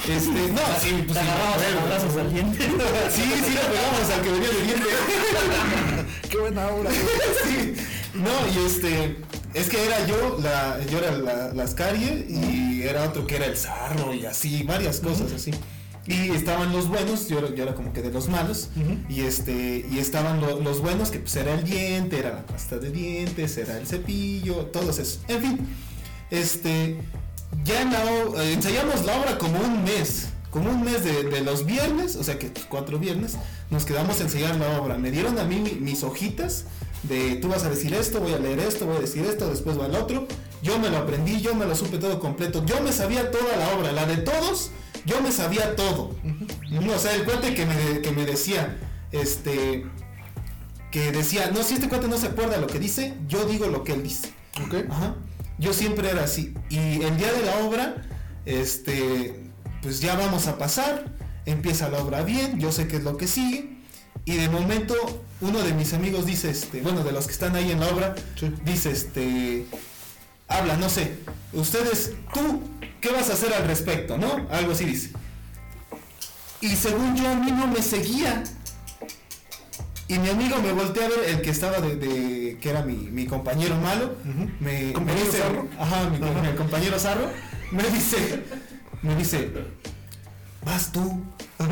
este, 0.09 0.53
no, 0.53 0.61
sí, 0.81 0.91
Te 0.91 1.03
pues 1.05 1.19
sí, 1.19 1.25
agarrabas 1.25 1.57
a 1.57 1.71
bueno. 1.73 1.87
brazos 1.87 2.17
al 2.17 2.33
diente. 2.33 2.59
Sí, 3.15 3.23
sí 3.23 3.51
le 3.55 3.61
pegamos 3.61 4.11
al 4.15 4.23
que 4.23 4.31
venía 4.31 4.49
de 4.49 4.63
diente. 4.63 4.89
Qué 6.31 6.37
buena 6.39 6.69
obra. 6.69 6.91
Sí. 6.91 7.75
No, 8.15 8.31
y 8.63 8.67
este, 8.67 9.17
es 9.55 9.69
que 9.69 9.85
era 9.85 10.07
yo, 10.07 10.39
la, 10.43 10.79
yo 10.91 10.99
era 10.99 11.13
la, 11.13 11.53
las 11.55 11.75
carie 11.75 12.27
y 12.29 12.83
era 12.83 13.05
otro 13.05 13.27
que 13.27 13.37
era 13.37 13.47
el 13.47 13.57
zarro 13.57 14.13
y 14.15 14.25
así, 14.27 14.63
varias 14.63 15.01
cosas 15.01 15.33
así. 15.33 15.51
Y 16.07 16.31
estaban 16.33 16.71
los 16.73 16.89
buenos, 16.89 17.29
yo, 17.29 17.39
era- 17.39 17.55
yo 17.55 17.63
era 17.63 17.75
como 17.75 17.93
que 17.95 18.03
de 18.03 18.11
los 18.11 18.29
malos, 18.29 18.69
y 19.09 19.23
este, 19.23 19.87
y 19.91 19.99
estaban 19.99 20.39
lo- 20.41 20.61
los 20.61 20.81
buenos, 20.83 21.11
que 21.11 21.19
pues 21.19 21.35
era 21.37 21.55
el 21.55 21.65
diente, 21.65 22.19
era 22.19 22.31
la 22.35 22.43
pasta 22.47 22.77
de 22.79 22.91
dientes, 22.91 23.57
era 23.57 23.79
el 23.79 23.87
cepillo, 23.87 24.67
todos 24.67 24.99
esos. 24.99 25.21
En 25.29 25.41
fin, 25.41 25.69
este, 26.31 26.99
ya 27.65 27.83
en 27.83 27.93
la 27.93 28.05
o- 28.05 28.41
eh, 28.41 28.53
ensayamos 28.53 29.05
la 29.05 29.19
obra 29.21 29.39
como 29.39 29.59
un 29.61 29.85
mes, 29.85 30.29
como 30.51 30.71
un 30.71 30.83
mes 30.85 31.05
de, 31.05 31.25
de 31.25 31.41
los 31.43 31.67
viernes, 31.67 32.17
o 32.17 32.25
sea 32.25 32.39
que 32.39 32.51
cuatro 32.69 32.99
viernes, 32.99 33.37
nos 33.71 33.85
quedamos 33.85 34.21
a 34.21 34.25
ensayar 34.25 34.57
la 34.57 34.81
obra. 34.81 34.99
Me 34.99 35.11
dieron 35.11 35.39
a 35.39 35.45
mí 35.45 35.57
mi- 35.61 35.73
mis 35.81 36.03
hojitas 36.03 36.65
de 37.03 37.37
tú 37.37 37.49
vas 37.49 37.65
a 37.65 37.71
decir 37.71 37.93
esto, 37.95 38.21
voy 38.21 38.33
a 38.33 38.39
leer 38.39 38.61
esto, 38.61 38.87
voy 38.87 38.97
a 38.97 39.01
decir 39.01 39.25
esto, 39.27 39.49
después 39.51 39.79
va 39.79 39.87
el 39.87 39.95
otro. 39.97 40.27
Yo 40.63 40.79
me 40.79 40.89
lo 40.91 40.99
aprendí, 40.99 41.41
yo 41.41 41.55
me 41.55 41.67
lo 41.67 41.75
supe 41.77 41.99
todo 41.99 42.19
completo. 42.21 42.65
Yo 42.65 42.81
me 42.81 42.93
sabía 42.93 43.31
toda 43.31 43.57
la 43.57 43.75
obra, 43.77 43.93
la 43.93 44.07
de 44.07 44.17
todos, 44.19 44.71
yo 45.05 45.21
me 45.21 45.31
sabía 45.33 45.77
todo. 45.77 46.15
No, 46.71 46.93
o 46.95 46.99
sea, 46.99 47.15
el 47.15 47.25
cuate 47.25 47.55
que 47.55 47.67
me, 47.67 48.01
que 48.01 48.11
me 48.13 48.25
decía, 48.25 48.79
este, 49.13 49.85
que 50.91 51.13
decía, 51.13 51.51
no, 51.53 51.63
si 51.63 51.75
este 51.75 51.89
cuate 51.89 52.09
no 52.09 52.17
se 52.17 52.29
acuerda 52.29 52.57
lo 52.59 52.67
que 52.69 52.79
dice, 52.79 53.15
yo 53.29 53.45
digo 53.45 53.67
lo 53.67 53.85
que 53.85 53.93
él 53.93 54.03
dice. 54.03 54.33
Ok. 54.65 54.89
Ajá. 54.89 55.17
Yo 55.59 55.73
siempre 55.73 56.11
era 56.11 56.25
así. 56.25 56.55
Y 56.69 57.03
el 57.03 57.17
día 57.17 57.33
de 57.33 57.43
la 57.45 57.59
obra, 57.59 57.97
este, 58.45 59.51
pues 59.83 60.01
ya 60.01 60.17
vamos 60.17 60.47
a 60.47 60.59
pasar. 60.59 61.13
Empieza 61.47 61.89
la 61.89 61.99
obra 61.99 62.23
bien, 62.23 62.59
yo 62.59 62.73
sé 62.73 62.89
qué 62.89 62.97
es 62.97 63.03
lo 63.05 63.17
que 63.17 63.27
sigue. 63.27 63.79
Y 64.25 64.37
de 64.37 64.49
momento, 64.49 64.95
uno 65.41 65.61
de 65.63 65.75
mis 65.75 65.93
amigos 65.93 66.25
dice, 66.27 66.51
este, 66.51 66.81
bueno, 66.81 67.05
de 67.05 67.13
los 67.13 67.27
que 67.27 67.33
están 67.33 67.55
ahí 67.57 67.71
en 67.71 67.81
la 67.81 67.89
obra, 67.89 68.15
Sí. 68.37 68.51
dice, 68.65 68.91
este, 68.91 69.67
habla, 70.49 70.77
no 70.77 70.89
sé, 70.89 71.17
ustedes, 71.53 72.13
tú, 72.33 72.63
¿qué 73.01 73.11
vas 73.11 73.29
a 73.29 73.35
hacer 73.35 73.53
al 73.53 73.67
respecto? 73.67 74.17
¿No? 74.17 74.47
Algo 74.51 74.73
así 74.73 74.87
dice. 74.87 75.11
Y 76.63 76.69
según 76.77 77.15
yo, 77.17 77.29
a 77.29 77.35
mí 77.35 77.51
no 77.53 77.67
me 77.67 77.83
seguía. 77.83 78.43
Y 80.09 80.19
mi 80.19 80.29
amigo 80.29 80.59
me 80.61 80.73
voltea 80.73 81.07
a 81.07 81.09
ver, 81.09 81.19
el 81.29 81.41
que 81.43 81.51
estaba 81.51 81.81
de, 81.81 81.97
de- 81.97 82.59
que 82.61 82.71
era 82.71 82.83
mi, 82.83 82.95
mi 82.95 83.27
compañero 83.27 83.77
malo, 83.77 84.15
me, 84.61 84.83
me 84.89 84.93
¿Compañero 84.93 85.25
dice, 85.27 85.39
Zarro? 85.39 85.69
ajá, 85.79 86.11
mi, 86.11 86.19
mi 86.19 86.57
compañero 86.57 86.99
Zarro, 86.99 87.31
me 87.71 87.83
dice, 87.85 88.43
me 89.03 89.17
dice, 89.17 89.51
vas 90.65 90.93
tú. 90.93 91.23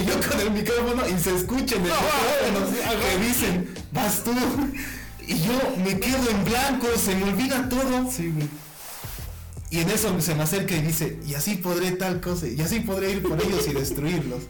y 0.00 0.04
yo 0.06 0.14
con 0.28 0.40
el 0.40 0.50
micrófono 0.52 1.06
y 1.08 1.18
se 1.18 1.34
escucha 1.34 1.76
en 1.76 1.82
el 1.82 1.90
micrófono 1.90 3.00
que 3.20 3.26
dicen, 3.26 3.74
vas 3.92 4.24
tú. 4.24 4.32
Y 5.26 5.34
yo 5.40 5.74
me 5.84 5.98
quedo 6.00 6.30
en 6.30 6.44
blanco, 6.44 6.86
se 6.96 7.14
me 7.16 7.24
olvida 7.24 7.68
todo. 7.68 8.10
Sí. 8.10 8.32
Y 9.70 9.80
en 9.80 9.90
eso 9.90 10.18
se 10.20 10.34
me 10.34 10.44
acerca 10.44 10.76
y 10.76 10.80
dice, 10.82 11.18
y 11.26 11.34
así 11.34 11.56
podré 11.56 11.90
tal 11.92 12.20
cosa, 12.20 12.46
y 12.46 12.60
así 12.62 12.80
podré 12.80 13.10
ir 13.10 13.22
por 13.22 13.42
ellos 13.42 13.66
y 13.68 13.72
destruirlos. 13.72 14.44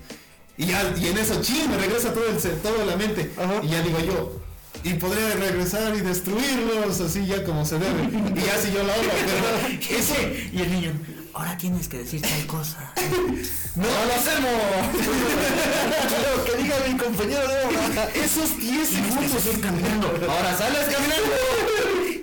Y, 0.58 0.66
ya, 0.66 0.94
y 0.98 1.08
en 1.08 1.18
eso, 1.18 1.40
ching, 1.42 1.68
me 1.70 1.76
regresa 1.76 2.12
todo, 2.14 2.24
el, 2.26 2.36
todo 2.60 2.84
la 2.86 2.96
mente. 2.96 3.30
Ajá. 3.36 3.60
Y 3.62 3.68
ya 3.68 3.82
digo 3.82 3.98
yo, 4.00 4.40
y 4.82 4.94
podré 4.94 5.34
regresar 5.34 5.94
y 5.94 6.00
destruirlos, 6.00 7.00
así 7.00 7.26
ya 7.26 7.44
como 7.44 7.64
se 7.66 7.78
debe. 7.78 8.04
Y 8.34 8.40
ya 8.40 8.56
si 8.58 8.72
yo 8.72 8.82
la 8.82 8.94
obra, 8.94 9.12
pero 9.26 9.78
eso, 9.98 10.14
y 10.52 10.60
el 10.62 10.72
niño, 10.72 10.92
ahora 11.34 11.56
tienes 11.58 11.88
que 11.88 11.98
decir 11.98 12.22
tal 12.22 12.46
cosa. 12.46 12.92
no 13.76 13.84
lo 13.84 14.14
hacemos. 14.14 14.50
Que 16.46 16.62
diga 16.62 16.76
mi 16.86 16.96
compañero 16.96 17.48
de 17.48 17.64
obra. 17.64 18.08
Esos 18.14 18.56
10 18.58 18.88
Tienes 18.88 18.88
que 18.88 18.94
segundos. 19.10 19.42
seguir 19.42 19.60
caminando. 19.60 20.06
Ahora 20.28 20.56
sales 20.56 20.84
caminando. 20.84 21.32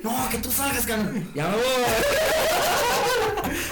No, 0.03 0.29
que 0.29 0.37
tú 0.37 0.49
salgas 0.51 0.85
caminando. 0.85 1.29
Ya 1.35 1.47
me 1.47 1.55
voy. 1.57 1.63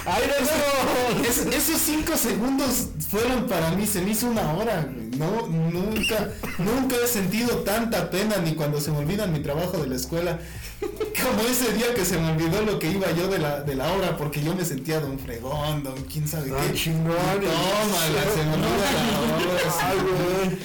¡Ay, 0.06 0.22
no, 0.28 1.18
no! 1.20 1.24
Es- 1.28 1.46
esos 1.46 1.80
5 1.80 2.16
segundos 2.16 2.88
fueron 3.10 3.46
para 3.46 3.70
mí, 3.70 3.86
se 3.86 4.00
me 4.02 4.10
hizo 4.10 4.26
una 4.28 4.52
hora. 4.54 4.82
güey. 4.92 5.10
No, 5.18 5.46
nunca, 5.46 6.30
nunca 6.58 6.96
he 7.02 7.06
sentido 7.06 7.56
tanta 7.58 8.10
pena 8.10 8.36
ni 8.38 8.54
cuando 8.54 8.80
se 8.80 8.90
me 8.90 8.98
olvida 8.98 9.26
mi 9.26 9.40
trabajo 9.40 9.78
de 9.78 9.88
la 9.88 9.96
escuela. 9.96 10.38
Como 10.80 11.42
ese 11.48 11.72
día 11.74 11.94
que 11.94 12.04
se 12.04 12.18
me 12.18 12.32
olvidó 12.32 12.62
lo 12.62 12.78
que 12.78 12.90
iba 12.90 13.10
yo 13.12 13.28
de 13.28 13.38
la, 13.38 13.60
de 13.60 13.74
la 13.76 13.92
obra 13.92 14.16
porque 14.16 14.42
yo 14.42 14.54
me 14.54 14.64
sentía 14.64 14.98
don 15.00 15.18
fregón, 15.18 15.84
don 15.84 15.94
quién 16.04 16.26
sabe 16.26 16.50
qué. 16.50 16.74
chingón. 16.74 17.14
Tómala, 17.14 18.22
se 18.34 18.42
me 18.44 18.54
olvida 18.54 18.92
la 18.92 19.20
obra. 19.36 19.74
Ay. 19.82 20.58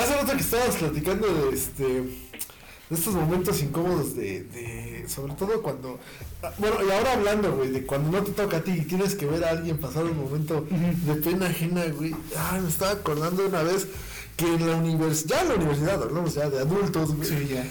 Hace 0.00 0.14
rato 0.16 0.32
que 0.32 0.40
estabas 0.42 0.76
platicando 0.76 1.26
de 1.28 1.56
este 1.56 2.04
de 2.94 3.00
estos 3.00 3.14
momentos 3.14 3.60
incómodos 3.62 4.14
de, 4.16 4.44
de 4.44 5.04
sobre 5.08 5.34
todo 5.34 5.60
cuando 5.62 5.98
ah, 6.42 6.52
bueno 6.58 6.76
y 6.86 6.90
ahora 6.90 7.12
hablando 7.14 7.52
güey 7.54 7.70
de 7.70 7.84
cuando 7.84 8.10
no 8.16 8.24
te 8.24 8.32
toca 8.32 8.58
a 8.58 8.60
ti 8.62 8.70
y 8.72 8.82
tienes 8.82 9.14
que 9.14 9.26
ver 9.26 9.44
a 9.44 9.50
alguien 9.50 9.78
pasar 9.78 10.04
un 10.04 10.16
momento 10.18 10.64
de 10.70 11.14
pena 11.16 11.46
ajena 11.46 11.84
güey 11.86 12.14
ay 12.50 12.60
me 12.60 12.68
estaba 12.68 12.92
acordando 12.92 13.46
una 13.46 13.62
vez 13.62 13.86
que 14.36 14.46
en 14.46 14.66
la 14.68 14.76
universidad 14.76 15.36
ya 15.36 15.42
en 15.42 15.48
la 15.48 15.54
universidad 15.56 16.02
hablamos 16.02 16.34
ya 16.34 16.48
de 16.48 16.58
adultos 16.60 17.14
güey 17.14 17.28
Sí, 17.28 17.48
ya. 17.54 17.64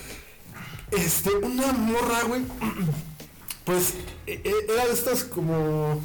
este, 0.91 1.29
una 1.35 1.71
morra, 1.73 2.23
güey. 2.27 2.41
Pues 3.65 3.93
e- 4.27 4.41
e- 4.43 4.65
era 4.73 4.85
de 4.87 4.91
estas 4.93 5.23
como 5.23 6.01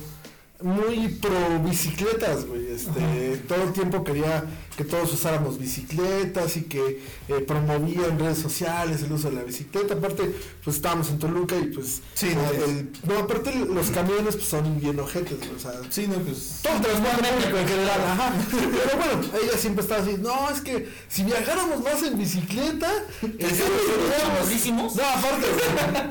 muy 0.63 1.09
pro 1.09 1.59
bicicletas, 1.65 2.45
güey. 2.47 2.69
Este, 2.71 3.37
todo 3.49 3.65
el 3.65 3.73
tiempo 3.73 4.05
quería 4.05 4.45
que 4.79 4.85
todos 4.85 5.13
usáramos 5.13 5.59
bicicletas 5.59 6.57
y 6.57 6.63
que 6.63 7.03
eh, 7.29 7.41
promovía 7.47 8.07
en 8.07 8.17
redes 8.17 8.39
sociales 8.39 9.03
el 9.03 9.11
uso 9.13 9.29
de 9.29 9.35
la 9.37 9.43
bicicleta. 9.43 9.95
Aparte, 9.95 10.33
pues 10.63 10.77
estábamos 10.77 11.11
en 11.11 11.19
Toluca 11.19 11.57
y 11.57 11.65
pues. 11.67 12.01
Sí, 12.15 12.29
eh, 12.29 12.37
no, 12.37 12.65
el- 12.65 12.91
no, 13.03 13.19
aparte 13.25 13.53
los 13.57 13.91
camiones 13.91 14.37
pues 14.37 14.47
son 14.49 14.79
bien 14.81 15.01
ojetes. 15.01 15.37
O 15.57 15.59
sea, 15.59 15.73
Sí, 15.91 16.07
no, 16.07 16.15
pues. 16.21 16.61
todo 16.63 17.59
en 17.59 17.69
general, 17.69 18.01
ajá. 18.09 18.33
Pero 18.51 18.97
bueno, 18.97 19.39
ella 19.43 19.59
siempre 19.59 19.83
estaba 19.83 20.01
así, 20.03 20.15
no, 20.17 20.49
es 20.51 20.61
que 20.61 20.89
si 21.09 21.25
viajáramos 21.25 21.83
más 21.83 22.01
en 22.05 22.17
bicicleta, 22.17 22.93
estaríamos- 23.23 24.29
mamadísimos? 24.29 24.95
No, 24.95 25.03
aparte, 25.05 25.47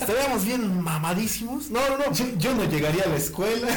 estaríamos 0.01 0.43
bien 0.43 0.81
mamadísimos. 0.83 1.69
No, 1.69 1.79
no, 1.89 1.97
no. 2.00 2.12
Yo, 2.13 2.25
yo 2.38 2.53
no 2.53 2.65
llegaría 2.65 3.03
a 3.05 3.07
la 3.07 3.15
escuela. 3.15 3.67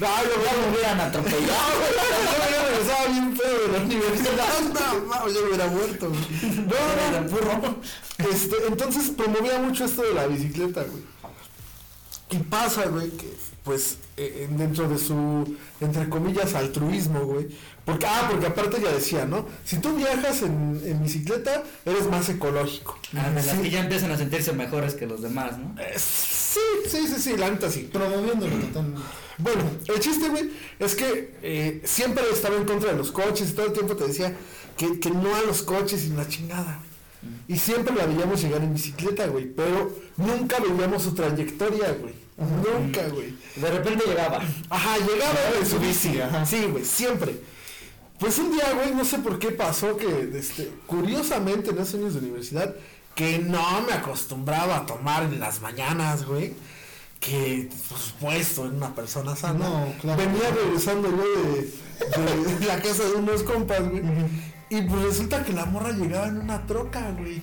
No, 0.00 0.08
yo 0.08 0.36
me 0.42 0.72
hubieran 0.74 1.00
atropellado. 1.00 1.46
yo 1.46 2.50
ya 2.50 2.68
regresaba 2.68 3.06
bien 3.12 3.36
de 3.46 3.68
la 3.68 3.78
universidad. 3.84 4.60
No, 5.06 5.28
yo 5.32 5.40
me 5.42 5.48
hubiera 5.48 5.66
muerto. 5.68 6.08
No, 6.08 7.20
no, 7.20 7.68
no. 7.68 7.76
Este, 8.30 8.56
entonces 8.68 9.10
promovía 9.10 9.58
mucho 9.58 9.84
esto 9.84 10.02
de 10.02 10.14
la 10.14 10.26
bicicleta, 10.26 10.84
güey. 10.84 11.02
Y 12.30 12.38
pasa, 12.38 12.86
güey, 12.86 13.10
que 13.10 13.32
pues 13.64 13.98
eh, 14.16 14.46
dentro 14.50 14.88
de 14.88 14.98
su, 14.98 15.56
entre 15.80 16.08
comillas, 16.08 16.54
altruismo, 16.54 17.20
güey. 17.24 17.48
Porque, 17.84 18.06
ah, 18.06 18.28
porque 18.30 18.46
aparte 18.46 18.78
ella 18.78 18.92
decía, 18.92 19.26
¿no? 19.26 19.46
Si 19.64 19.76
tú 19.78 19.94
viajas 19.94 20.40
en, 20.42 20.80
en 20.84 21.02
bicicleta, 21.02 21.62
eres 21.84 22.06
más 22.06 22.28
ecológico. 22.30 22.98
Ah, 23.14 23.28
de 23.28 23.42
las 23.42 23.56
Sí. 23.56 23.62
que 23.62 23.70
ya 23.70 23.80
empiezan 23.80 24.10
a 24.10 24.16
sentirse 24.16 24.52
mejores 24.52 24.94
que 24.94 25.06
los 25.06 25.20
demás, 25.20 25.58
¿no? 25.58 25.74
Eh, 25.80 25.92
sí, 25.98 26.60
sí, 26.88 27.06
sí, 27.06 27.20
sí, 27.20 27.36
la 27.36 27.50
neta 27.50 27.70
sí. 27.70 27.88
Promoviéndolo 27.92 28.56
totalmente. 28.56 29.02
Bueno, 29.36 29.64
el 29.88 30.00
chiste, 30.00 30.28
güey, 30.28 30.50
es 30.78 30.94
que 30.94 31.34
eh, 31.42 31.82
siempre 31.84 32.22
estaba 32.32 32.56
en 32.56 32.64
contra 32.64 32.92
de 32.92 32.96
los 32.96 33.10
coches 33.12 33.50
y 33.50 33.52
todo 33.52 33.66
el 33.66 33.72
tiempo 33.72 33.96
te 33.96 34.06
decía 34.06 34.32
que, 34.76 34.98
que 35.00 35.10
no 35.10 35.34
a 35.34 35.42
los 35.42 35.62
coches 35.62 36.04
y 36.04 36.10
la 36.10 36.26
chingada, 36.26 36.78
güey. 36.80 37.34
Y 37.48 37.58
siempre 37.58 37.94
la 37.94 38.06
veíamos 38.06 38.40
llegar 38.42 38.62
en 38.62 38.72
bicicleta, 38.74 39.26
güey, 39.26 39.46
pero 39.46 39.98
nunca 40.16 40.56
veíamos 40.60 41.02
su 41.02 41.14
trayectoria, 41.14 41.96
güey. 42.00 42.14
Nunca, 42.36 43.08
güey. 43.08 43.34
De 43.56 43.70
repente 43.70 44.04
llegaba. 44.06 44.42
Ajá, 44.70 44.96
llegaba 44.98 45.38
en 45.60 45.66
su 45.66 45.78
bici, 45.78 46.20
ajá. 46.20 46.44
Sí, 46.46 46.64
güey, 46.70 46.84
siempre. 46.84 47.34
Pues 48.18 48.38
un 48.38 48.52
día, 48.52 48.72
güey, 48.74 48.94
no 48.94 49.04
sé 49.04 49.18
por 49.18 49.38
qué 49.38 49.50
pasó 49.50 49.96
que, 49.96 50.30
este, 50.34 50.70
curiosamente 50.86 51.70
en 51.70 51.78
esos 51.78 51.94
años 51.94 52.14
de 52.14 52.20
universidad, 52.20 52.74
que 53.14 53.38
no 53.38 53.82
me 53.82 53.92
acostumbraba 53.92 54.76
a 54.76 54.86
tomar 54.86 55.24
en 55.24 55.40
las 55.40 55.60
mañanas, 55.60 56.24
güey. 56.24 56.54
Que, 57.20 57.70
por 57.88 57.98
supuesto, 57.98 58.66
era 58.66 58.74
una 58.74 58.94
persona 58.94 59.34
sana. 59.34 59.68
No, 59.68 59.94
claro. 60.00 60.22
Venía 60.22 60.50
regresando 60.50 61.08
yo 61.10 61.52
de, 61.52 62.54
de 62.58 62.66
la 62.66 62.82
casa 62.82 63.04
de 63.04 63.14
unos 63.14 63.42
compas, 63.42 63.88
güey. 63.88 64.02
Y 64.74 64.82
pues 64.82 65.02
resulta 65.02 65.44
que 65.44 65.52
la 65.52 65.66
morra 65.66 65.92
llegaba 65.92 66.26
en 66.26 66.38
una 66.38 66.66
troca, 66.66 67.12
güey. 67.16 67.40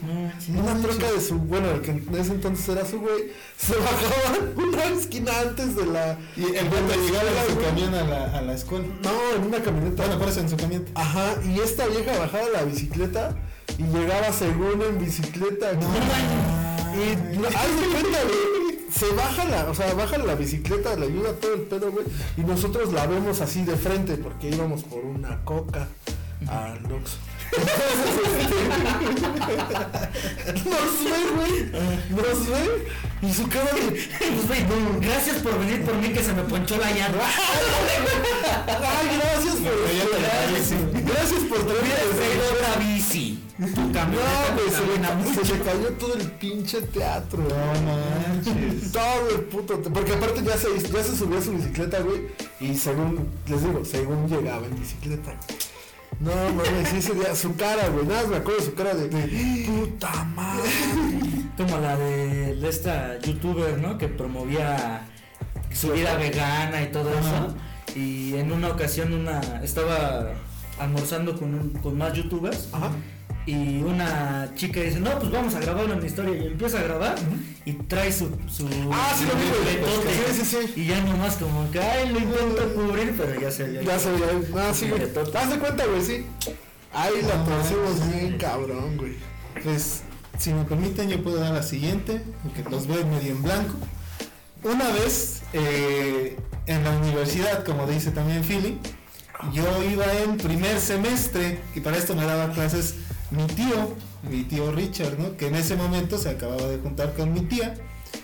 En 0.49 0.59
una 0.59 0.75
troca 0.81 1.09
de 1.09 1.21
su, 1.21 1.35
bueno, 1.35 1.69
el 1.71 1.79
que 1.81 1.91
en 1.91 2.15
ese 2.15 2.33
entonces 2.33 2.67
era 2.67 2.85
su 2.85 2.99
güey, 2.99 3.31
se 3.57 3.73
bajaba 3.73 4.37
una 4.57 4.83
esquina 4.99 5.31
antes 5.39 5.77
de 5.77 5.85
la. 5.85 6.17
Y 6.35 6.41
vato 6.41 6.87
la 6.89 6.95
llegaba 6.97 7.29
en 7.29 7.47
su 7.47 7.55
güey. 7.55 7.65
camión 7.67 7.93
a 7.95 8.03
la, 8.03 8.37
a 8.37 8.41
la 8.41 8.53
escuela. 8.53 8.85
No, 9.01 9.35
en 9.37 9.43
una 9.43 9.63
camioneta. 9.63 10.03
Bueno, 10.03 10.19
por 10.19 10.27
eso 10.27 10.41
en 10.41 10.49
su 10.49 10.57
camión. 10.57 10.85
Ajá, 10.93 11.35
y 11.45 11.57
esta 11.61 11.87
vieja 11.87 12.19
bajaba 12.19 12.49
la 12.49 12.63
bicicleta 12.63 13.33
y 13.77 13.83
llegaba 13.83 14.33
según 14.33 14.81
en 14.81 14.99
bicicleta. 14.99 15.71
güey. 15.71 15.87
Y 16.93 17.37
no, 17.37 17.47
haz 17.47 17.79
de 17.79 17.87
cuenta, 17.87 18.23
güey. 18.23 18.81
Se 18.91 19.09
baja 19.13 19.45
la, 19.45 19.69
o 19.69 19.73
sea, 19.73 19.93
baja 19.93 20.17
la 20.17 20.35
bicicleta, 20.35 20.97
le 20.97 21.05
ayuda 21.05 21.31
todo 21.35 21.53
el 21.53 21.61
pedo, 21.61 21.91
güey. 21.93 22.05
Y 22.35 22.41
nosotros 22.41 22.91
la 22.91 23.07
vemos 23.07 23.39
así 23.39 23.63
de 23.63 23.77
frente 23.77 24.17
porque 24.17 24.49
íbamos 24.49 24.83
por 24.83 25.05
una 25.05 25.45
coca 25.45 25.87
al 26.47 26.91
Oxxo. 26.91 27.17
Nos 30.65 31.03
ve, 31.03 31.19
güey. 31.35 31.53
Nos 32.09 32.47
ve. 32.47 32.61
Y 33.21 33.33
su 33.33 33.47
cara 33.49 33.71
de. 33.73 33.81
Pues, 34.17 34.47
güey, 34.47 34.65
gracias 35.01 35.37
por 35.37 35.59
venir 35.59 35.83
por 35.83 35.95
mí 35.95 36.09
que 36.09 36.23
se 36.23 36.33
me 36.33 36.43
ponchó 36.43 36.77
la 36.77 36.91
llanta. 36.91 37.19
Ay, 38.67 39.17
gracias 39.17 39.55
por. 39.57 39.73
bici. 40.53 40.75
Gracias 41.05 41.41
por 41.41 41.59
traído 41.59 42.43
otra 42.51 42.75
bici. 42.79 43.43
Tu 43.57 43.67
No, 43.67 43.91
güey, 43.91 44.69
se, 44.71 45.45
se 45.45 45.53
le 45.53 45.63
cayó 45.63 45.89
todo 45.99 46.15
el 46.15 46.31
pinche 46.31 46.81
teatro. 46.81 47.43
No 47.43 47.81
manches. 47.81 48.91
Todo 48.91 49.29
el 49.29 49.41
puto. 49.41 49.79
Porque 49.83 50.13
aparte 50.13 50.41
ya 50.43 50.57
se, 50.57 50.67
ya 50.79 51.03
se 51.03 51.15
subió 51.15 51.37
a 51.37 51.41
su 51.43 51.51
bicicleta, 51.51 51.99
güey. 51.99 52.21
Y 52.59 52.75
según, 52.75 53.29
les 53.45 53.63
digo, 53.63 53.85
según 53.85 54.27
llegaba 54.27 54.65
en 54.65 54.79
bicicleta. 54.79 55.35
No, 56.21 56.31
mames, 56.53 56.93
ese 56.93 57.13
día, 57.15 57.33
su 57.35 57.55
cara, 57.55 57.87
güey. 57.89 58.05
Nada, 58.05 58.21
más 58.21 58.29
me 58.29 58.37
acuerdo 58.37 58.59
de 58.59 58.65
su 58.65 58.73
cara 58.75 58.93
de, 58.93 59.07
puta 59.65 60.23
madre. 60.35 60.69
Como 61.57 61.77
la 61.79 61.95
de, 61.97 62.55
de 62.55 62.69
esta 62.69 63.17
youtuber, 63.19 63.77
¿no? 63.79 63.97
Que 63.97 64.07
promovía 64.07 65.07
su 65.73 65.91
vida 65.91 66.15
vegana 66.17 66.81
y 66.83 66.91
todo 66.91 67.09
eso. 67.11 67.55
Y 67.95 68.35
en 68.35 68.51
una 68.51 68.69
ocasión 68.69 69.13
una 69.13 69.41
estaba 69.63 70.31
almorzando 70.79 71.37
con, 71.37 71.53
un- 71.55 71.69
con 71.81 71.97
más 71.97 72.13
youtubers 72.13 72.69
Ajá. 72.71 72.91
Y 73.45 73.81
una 73.81 74.51
chica 74.55 74.81
dice, 74.81 74.99
no, 74.99 75.17
pues 75.17 75.31
vamos 75.31 75.55
a 75.55 75.59
grabar 75.59 75.85
una 75.85 76.05
historia 76.05 76.35
y 76.35 76.47
empieza 76.47 76.79
a 76.79 76.83
grabar 76.83 77.15
y 77.65 77.73
trae 77.73 78.11
su... 78.11 78.29
su 78.47 78.67
Ah, 78.91 79.13
sí 79.17 79.25
lo 79.25 79.33
vi, 79.35 79.47
güey. 79.47 79.75
letote. 79.75 80.33
Sí, 80.33 80.45
sí, 80.45 80.57
sí. 80.73 80.81
Y 80.81 80.87
ya 80.87 81.01
nomás 81.01 81.35
como 81.37 81.69
que, 81.71 81.79
ay, 81.79 82.09
lo 82.09 82.19
intento 82.19 82.73
cubrir, 82.75 83.15
pero 83.17 83.39
ya 83.39 83.49
se 83.49 83.63
veía. 83.63 83.81
Ya 83.81 83.99
se 83.99 84.11
veía. 84.11 84.27
Ah, 84.57 84.71
sí, 84.73 84.89
güey. 84.89 85.01
Haz 85.33 85.49
de 85.49 85.59
cuenta, 85.59 85.85
güey, 85.85 86.01
sí. 86.03 86.25
Ahí 86.93 87.21
la 87.23 87.43
torcimos 87.43 88.11
bien, 88.11 88.37
cabrón, 88.37 88.97
güey. 88.97 89.15
Pues, 89.63 90.03
si 90.37 90.53
me 90.53 90.63
permiten, 90.63 91.09
yo 91.09 91.23
puedo 91.23 91.37
dar 91.37 91.53
la 91.53 91.63
siguiente, 91.63 92.21
porque 92.43 92.69
los 92.69 92.85
veo 92.87 93.05
medio 93.07 93.31
en 93.31 93.41
blanco. 93.41 93.75
Una 94.63 94.89
vez, 94.91 95.41
eh, 95.53 96.37
en 96.67 96.83
la 96.83 96.91
universidad, 96.91 97.63
como 97.65 97.87
dice 97.87 98.11
también 98.11 98.43
Philly, 98.43 98.77
yo 99.53 99.63
iba 99.83 100.05
en 100.23 100.37
primer 100.37 100.79
semestre, 100.79 101.59
y 101.73 101.79
para 101.79 101.97
esto 101.97 102.15
me 102.15 102.23
daba 102.23 102.51
clases 102.53 102.95
mi 103.31 103.47
tío, 103.47 103.95
mi 104.29 104.43
tío 104.43 104.71
Richard, 104.71 105.17
¿no? 105.17 105.35
Que 105.37 105.47
en 105.47 105.55
ese 105.55 105.75
momento 105.75 106.17
se 106.17 106.29
acababa 106.29 106.67
de 106.67 106.77
juntar 106.77 107.13
con 107.13 107.33
mi 107.33 107.41
tía, 107.41 107.75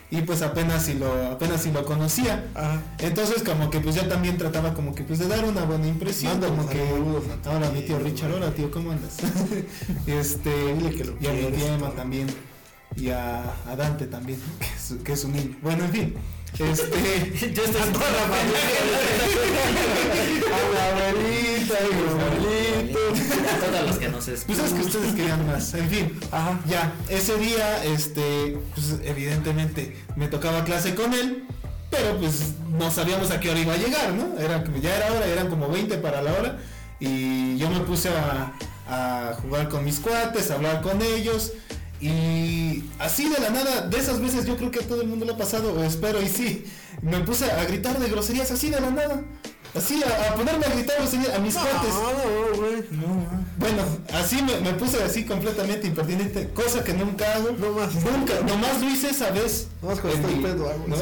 y 0.09 0.21
pues 0.21 0.41
apenas 0.41 0.85
si 0.85 0.93
lo, 0.93 1.11
apenas 1.31 1.61
si 1.63 1.71
lo 1.71 1.83
conocía. 1.85 2.45
Ajá. 2.55 2.81
Entonces 2.99 3.43
como 3.43 3.69
que 3.69 3.79
pues 3.79 3.95
yo 3.95 4.07
también 4.07 4.37
trataba 4.37 4.73
como 4.73 4.95
que 4.95 5.03
pues 5.03 5.19
de 5.19 5.27
dar 5.27 5.43
una 5.45 5.63
buena 5.63 5.87
impresión, 5.87 6.33
Mándale 6.33 6.55
como 6.55 6.69
que 6.69 6.81
ahora 7.45 7.69
mi 7.71 7.81
tío 7.81 7.99
Richard, 7.99 8.33
hola 8.33 8.51
tío, 8.51 8.71
¿cómo 8.71 8.91
andas? 8.91 9.17
este, 10.07 10.73
Dile 10.75 10.91
que 10.91 11.05
lo 11.05 11.17
y 11.19 11.27
a 11.27 11.33
mi 11.33 11.45
tía 11.55 11.73
Emma 11.73 11.89
también, 11.91 12.27
y 12.95 13.09
a, 13.09 13.43
a 13.67 13.75
Dante 13.75 14.07
también, 14.07 14.39
que 14.59 14.65
es, 14.65 14.95
que 15.03 15.13
es 15.13 15.23
un 15.23 15.33
niño. 15.33 15.57
Bueno, 15.61 15.85
en 15.85 15.91
fin, 15.91 16.13
este, 16.59 17.51
Yo 17.53 17.63
estoy 17.63 17.81
A 17.81 17.85
la 20.73 20.87
abuelita, 20.89 21.75
y 21.83 21.93
mi 21.93 22.56
abuelito. 22.95 22.99
A 23.51 23.65
todas 23.65 23.85
las 23.85 23.97
que 23.97 24.09
nos 24.09 24.25
pues 24.25 24.39
escuchan. 24.39 24.65
es 24.65 24.73
que 24.73 24.81
ustedes 24.81 25.13
querían 25.13 25.45
más, 25.47 25.73
en 25.73 25.89
fin. 25.89 26.19
Ajá. 26.31 26.59
Ya, 26.67 26.93
ese 27.09 27.37
día, 27.37 27.83
este, 27.83 28.57
pues 28.73 28.95
evidentemente 29.03 29.95
me 30.15 30.27
tocaba 30.27 30.63
clase 30.63 30.95
con 30.95 31.13
él, 31.13 31.43
pero 31.89 32.17
pues 32.17 32.53
no 32.77 32.91
sabíamos 32.91 33.31
a 33.31 33.39
qué 33.39 33.49
hora 33.49 33.59
iba 33.59 33.73
a 33.73 33.77
llegar, 33.77 34.13
¿no? 34.13 34.39
Era, 34.39 34.63
ya 34.81 34.95
era 34.95 35.13
hora, 35.13 35.25
eran 35.27 35.49
como 35.49 35.69
20 35.69 35.97
para 35.97 36.21
la 36.21 36.33
hora, 36.33 36.59
y 36.99 37.57
yo 37.57 37.69
me 37.69 37.79
puse 37.81 38.09
a, 38.09 38.53
a 38.87 39.33
jugar 39.41 39.69
con 39.69 39.85
mis 39.85 39.99
cuates, 39.99 40.51
a 40.51 40.55
hablar 40.55 40.81
con 40.81 41.01
ellos, 41.01 41.53
y 41.99 42.83
así 42.99 43.27
de 43.27 43.39
la 43.39 43.49
nada, 43.49 43.87
de 43.87 43.97
esas 43.97 44.21
veces 44.21 44.45
yo 44.45 44.55
creo 44.55 44.69
que 44.69 44.79
a 44.79 44.87
todo 44.87 45.01
el 45.01 45.07
mundo 45.07 45.25
le 45.25 45.33
ha 45.33 45.37
pasado, 45.37 45.73
o 45.73 45.83
espero 45.83 46.21
y 46.21 46.27
sí, 46.27 46.65
me 47.01 47.19
puse 47.21 47.51
a 47.51 47.63
gritar 47.65 47.99
de 47.99 48.09
groserías 48.09 48.51
así 48.51 48.69
de 48.69 48.79
la 48.79 48.91
nada. 48.91 49.23
Así, 49.77 50.01
a, 50.03 50.31
a 50.31 50.35
ponerme 50.35 50.65
a 50.65 50.69
gritar 50.69 50.97
groserías 50.97 51.33
a 51.35 51.39
mis 51.39 51.53
cuates. 51.53 51.93
No, 51.93 52.11
no, 52.11 52.57
güey. 52.57 52.83
No, 52.91 53.45
Bueno, 53.57 53.83
así 54.13 54.41
me, 54.41 54.59
me 54.61 54.73
puse 54.73 55.01
así 55.03 55.23
completamente 55.25 55.87
impertinente, 55.87 56.49
cosa 56.49 56.83
que 56.83 56.93
nunca 56.93 57.33
hago. 57.35 57.51
No 57.57 57.71
más. 57.73 57.93
Nunca, 57.95 58.33
nomás 58.47 58.81
lo 58.81 58.89
hice 58.89 59.09
esa 59.09 59.29
vez. 59.31 59.67
Nomás 59.81 59.97
estoy 60.03 60.35
mi- 60.35 60.43
pedo, 60.43 60.69
hago 60.69 60.83
nomás, 60.87 61.01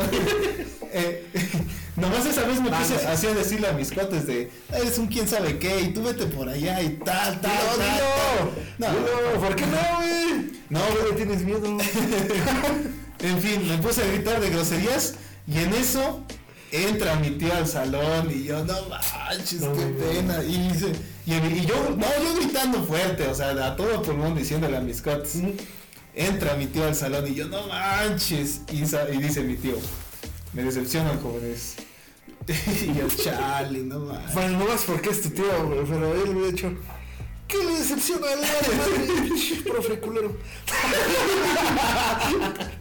eh, 0.93 1.25
nomás 1.95 2.25
esa 2.25 2.43
vez 2.45 2.61
me 2.61 2.69
puse 2.69 2.95
así 3.07 3.27
a 3.27 3.33
decirle 3.33 3.67
a 3.67 3.73
mis 3.73 3.91
cuates 3.91 4.27
de, 4.27 4.51
eres 4.73 4.97
un 4.97 5.07
quién 5.07 5.27
sabe 5.27 5.57
qué, 5.59 5.81
y 5.81 5.93
tú 5.93 6.03
vete 6.03 6.25
por 6.25 6.47
allá 6.49 6.81
y 6.81 6.89
tal, 6.97 7.39
tal, 7.41 7.51
No, 7.51 7.75
tal. 7.77 7.91
dilo. 7.91 8.51
tal". 8.79 9.33
No, 9.35 9.41
¿por 9.41 9.55
qué 9.55 9.65
no, 9.67 9.77
güey? 9.97 10.51
no, 10.69 10.79
¿Qué 10.79 11.09
le 11.09 11.15
tienes 11.15 11.41
miedo? 11.43 11.77
En 13.19 13.41
fin, 13.41 13.67
me 13.67 13.77
puse 13.79 14.03
a 14.03 14.07
gritar 14.07 14.39
de 14.39 14.49
groserías 14.49 15.15
y 15.47 15.57
en 15.57 15.73
eso 15.73 16.21
entra 16.83 17.15
mi 17.15 17.31
tío 17.31 17.53
al 17.53 17.67
salón 17.67 18.29
y 18.31 18.43
yo, 18.43 18.63
no 18.65 18.75
manches, 18.89 19.61
No, 19.61 19.73
qué 19.73 19.85
pena. 19.85 20.43
Y, 20.43 20.69
dice- 20.69 20.91
y, 21.25 21.33
y 21.33 21.65
yo, 21.65 21.95
no, 21.97 22.05
yo 22.23 22.35
gritando 22.39 22.83
fuerte, 22.83 23.27
o 23.27 23.35
sea, 23.35 23.49
a 23.51 23.75
todo 23.75 24.01
pulmón 24.01 24.35
diciéndole 24.35 24.77
a 24.77 24.81
mis 24.81 25.01
cuates. 25.01 25.37
Entra 26.13 26.55
mi 26.55 26.67
tío 26.67 26.85
al 26.85 26.95
salón 26.95 27.27
y 27.27 27.35
yo, 27.35 27.47
no 27.47 27.67
manches. 27.67 28.61
Y, 28.71 28.77
y 28.83 29.17
dice 29.21 29.41
mi 29.43 29.55
tío, 29.57 29.77
me 30.53 30.63
decepcionan 30.63 31.19
jóvenes. 31.21 31.75
y 32.47 32.93
yo, 32.93 33.07
chale, 33.09 33.79
no 33.79 33.99
manches. 33.99 34.33
Bueno, 34.33 34.59
no 34.59 34.65
más 34.67 34.83
porque 34.83 35.09
es 35.09 35.21
tu 35.21 35.29
tío, 35.31 35.45
pero 35.89 36.13
él 36.23 36.35
me 36.35 36.47
ha 36.47 36.51
dicho, 36.51 36.71
¿qué 37.47 37.57
le 37.63 37.79
decepciona 37.79 38.27
al 38.31 38.39
madre? 38.39 39.63
Profe 39.65 39.99
culero. 39.99 40.35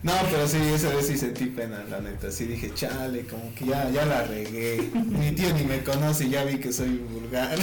No, 0.02 0.12
pero 0.30 0.48
sí, 0.48 0.58
esa 0.74 0.90
vez 0.90 1.06
sí 1.06 1.18
sentí 1.18 1.46
pena, 1.46 1.84
la 1.88 2.00
neta. 2.00 2.30
Sí 2.30 2.44
dije, 2.44 2.72
chale, 2.74 3.26
como 3.26 3.54
que 3.54 3.66
ya, 3.66 3.90
ya 3.90 4.04
la 4.04 4.24
regué. 4.24 4.90
Mi 4.94 5.32
tío 5.32 5.52
ni 5.54 5.64
me 5.64 5.82
conoce 5.82 6.24
y 6.24 6.30
ya 6.30 6.44
vi 6.44 6.58
que 6.58 6.72
soy 6.72 6.98
vulgar. 6.98 7.58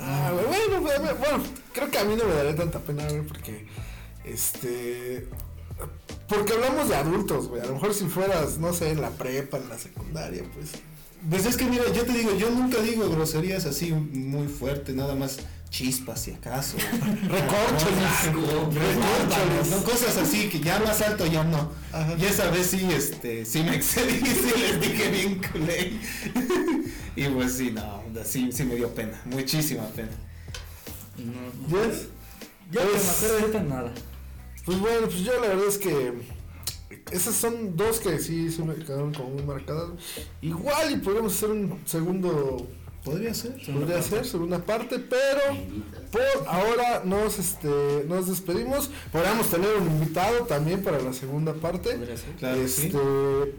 Ah, 0.00 0.32
bueno, 0.32 0.80
güey, 0.80 0.98
bueno, 0.98 1.44
creo 1.72 1.90
que 1.90 1.98
a 1.98 2.04
mí 2.04 2.14
no 2.14 2.24
me 2.24 2.34
daría 2.34 2.54
tanta 2.54 2.78
pena, 2.78 3.04
güey, 3.08 3.22
porque, 3.22 3.66
este, 4.24 5.26
porque 6.28 6.52
hablamos 6.52 6.88
de 6.88 6.96
adultos, 6.96 7.48
güey, 7.48 7.62
a 7.62 7.66
lo 7.66 7.74
mejor 7.74 7.94
si 7.94 8.04
fueras, 8.04 8.58
no 8.58 8.72
sé, 8.74 8.90
en 8.90 9.00
la 9.00 9.10
prepa, 9.10 9.56
en 9.56 9.68
la 9.68 9.78
secundaria, 9.78 10.42
pues, 10.54 10.72
Pues 11.30 11.46
es 11.46 11.56
que 11.56 11.64
mira, 11.64 11.84
yo 11.92 12.04
te 12.04 12.12
digo, 12.12 12.36
yo 12.36 12.50
nunca 12.50 12.80
digo 12.82 13.08
groserías 13.08 13.64
así 13.66 13.92
muy 13.92 14.46
fuertes, 14.48 14.94
nada 14.94 15.14
más 15.14 15.38
chispas 15.70 16.20
si 16.22 16.32
acaso. 16.32 16.76
Recórcholis. 17.22 18.24
Recórcholis, 18.74 19.70
no 19.70 19.82
cosas 19.84 20.16
así 20.18 20.48
que 20.48 20.60
ya 20.60 20.78
más 20.80 21.00
alto 21.00 21.26
ya 21.26 21.42
no. 21.44 21.72
Ajá. 21.92 22.14
Y 22.18 22.24
esa 22.26 22.50
vez 22.50 22.66
sí, 22.68 22.86
este, 22.92 23.44
sí 23.44 23.62
me 23.62 23.74
excedí, 23.76 24.18
sí 24.26 24.52
les 24.60 24.80
dije 24.80 25.10
bien 25.10 25.40
culé. 25.50 25.92
y 27.16 27.24
pues 27.28 27.54
sí, 27.54 27.70
no, 27.70 28.02
sí, 28.24 28.50
sí 28.52 28.64
me 28.64 28.76
dio 28.76 28.94
pena, 28.94 29.20
muchísima 29.24 29.84
pena. 29.88 30.10
no. 31.16 31.78
¿yes? 31.86 32.08
Yo 32.70 32.80
que 32.80 32.86
Pues- 32.86 33.04
me 33.04 33.10
acuerdo 33.10 33.38
ahorita 33.40 33.60
nada. 33.62 33.92
Pues 34.64 34.78
bueno, 34.80 35.06
pues 35.06 35.18
yo 35.20 35.32
la 35.40 35.48
verdad 35.48 35.68
es 35.68 35.76
que 35.78 36.12
esas 37.10 37.34
son 37.34 37.76
dos 37.76 38.00
que 38.00 38.18
sí 38.18 38.50
se 38.50 38.62
me 38.64 38.74
quedaron 38.74 39.12
como 39.12 39.30
muy 39.30 39.42
marcadas. 39.42 39.90
Igual 40.42 40.92
y 40.92 40.96
podríamos 40.96 41.34
hacer 41.36 41.50
un 41.50 41.78
segundo, 41.84 42.66
Podría 43.04 43.34
ser. 43.34 43.52
podría 43.70 44.00
ser, 44.00 44.24
segunda 44.24 44.58
parte, 44.64 44.98
pero 44.98 45.40
por 46.10 46.22
ahora 46.48 47.02
nos 47.04 47.38
este 47.38 48.04
nos 48.08 48.28
despedimos. 48.28 48.90
Podríamos 49.12 49.46
tener 49.50 49.68
un 49.76 49.86
invitado 49.88 50.46
también 50.46 50.82
para 50.82 50.98
la 50.98 51.12
segunda 51.12 51.52
parte. 51.52 51.90
Podría 51.96 52.16
ser. 52.16 52.30
Claro 52.38 52.56
que 52.56 52.64
este, 52.64 52.82
sí. 52.90 52.96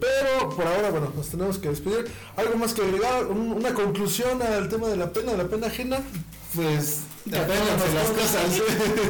pero 0.00 0.50
por 0.50 0.66
ahora, 0.66 0.90
bueno, 0.90 1.12
nos 1.14 1.28
tenemos 1.28 1.58
que 1.58 1.68
despedir. 1.68 2.06
¿Algo 2.36 2.56
más 2.56 2.74
que 2.74 2.82
agregar? 2.82 3.26
Un- 3.28 3.52
una 3.52 3.72
conclusión 3.72 4.42
al 4.42 4.68
tema 4.68 4.88
de 4.88 4.96
la 4.96 5.12
pena, 5.12 5.30
de 5.32 5.38
la 5.38 5.48
pena 5.48 5.68
ajena. 5.68 6.00
Pues, 6.52 7.02
apénganse 7.34 7.94
las 7.94 8.10
cosas. 8.10 8.60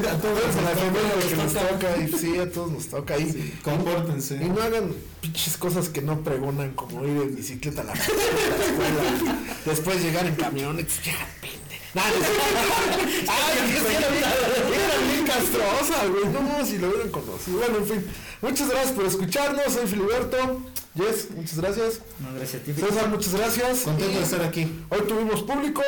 A 0.09 0.17
todos 0.19 0.47
nos 0.47 0.57
nos 0.57 0.73
toca, 0.73 1.29
que 1.29 1.37
nos 1.37 1.53
toca. 1.53 1.97
y 1.99 2.09
sí, 2.13 2.39
a 2.39 2.51
todos 2.51 2.71
nos 2.71 2.87
toca. 2.87 3.19
Y, 3.19 3.59
Compórtense. 3.63 4.37
y 4.37 4.49
no 4.49 4.63
hagan 4.63 4.95
pinches 5.21 5.57
cosas 5.57 5.89
que 5.89 6.01
no 6.01 6.21
pregonan, 6.21 6.75
como 6.75 7.05
ir 7.05 7.23
en 7.23 7.37
bicicleta 7.37 7.83
a 7.83 7.85
la, 7.85 7.93
a 7.93 7.97
la 7.97 8.03
escuela. 8.03 9.39
Después 9.65 10.03
llegar 10.03 10.27
en 10.27 10.35
camiones. 10.37 10.87
Ya, 11.05 11.13
sé. 11.13 11.67
Ay, 11.97 13.73
que 13.73 14.75
era 14.75 14.99
bien, 15.13 15.27
castrosa, 15.27 16.07
güey. 16.07 16.27
No, 16.27 16.65
si 16.67 16.79
lo 16.79 16.89
hubieran 16.89 17.11
conocido. 17.11 17.59
Bueno, 17.59 17.79
en 17.79 17.87
fin. 17.87 18.07
Muchas 18.43 18.69
gracias 18.69 18.93
por 18.93 19.07
escucharnos. 19.07 19.73
Soy 19.73 19.87
Filiberto. 19.87 20.61
Yes, 20.95 21.29
muchas 21.35 21.59
gracias. 21.59 22.01
No, 22.21 22.35
gracias 22.35 22.63
a 22.63 22.65
ti. 22.65 22.73
César, 22.73 23.09
muchas 23.09 23.35
gracias. 23.35 23.81
Contento 23.81 24.13
Y 24.13 24.17
de 24.17 24.23
estar 24.23 24.43
aquí. 24.43 24.71
Hoy 24.91 25.01
tuvimos 25.07 25.43
público 25.43 25.83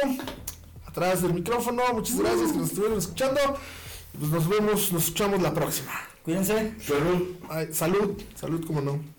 atrás 0.98 1.22
del 1.22 1.34
micrófono. 1.34 1.82
Muchas 1.94 2.18
gracias 2.18 2.52
que 2.52 2.58
nos 2.58 2.68
estuvieron 2.68 2.98
escuchando. 2.98 3.40
Pues 4.18 4.30
nos 4.30 4.48
vemos, 4.48 4.92
nos 4.92 5.04
escuchamos 5.04 5.40
la 5.40 5.54
próxima. 5.54 5.92
Cuídense. 6.24 6.74
Ay, 7.48 7.68
salud, 7.72 8.20
salud, 8.34 8.64
como 8.66 8.80
no. 8.80 9.17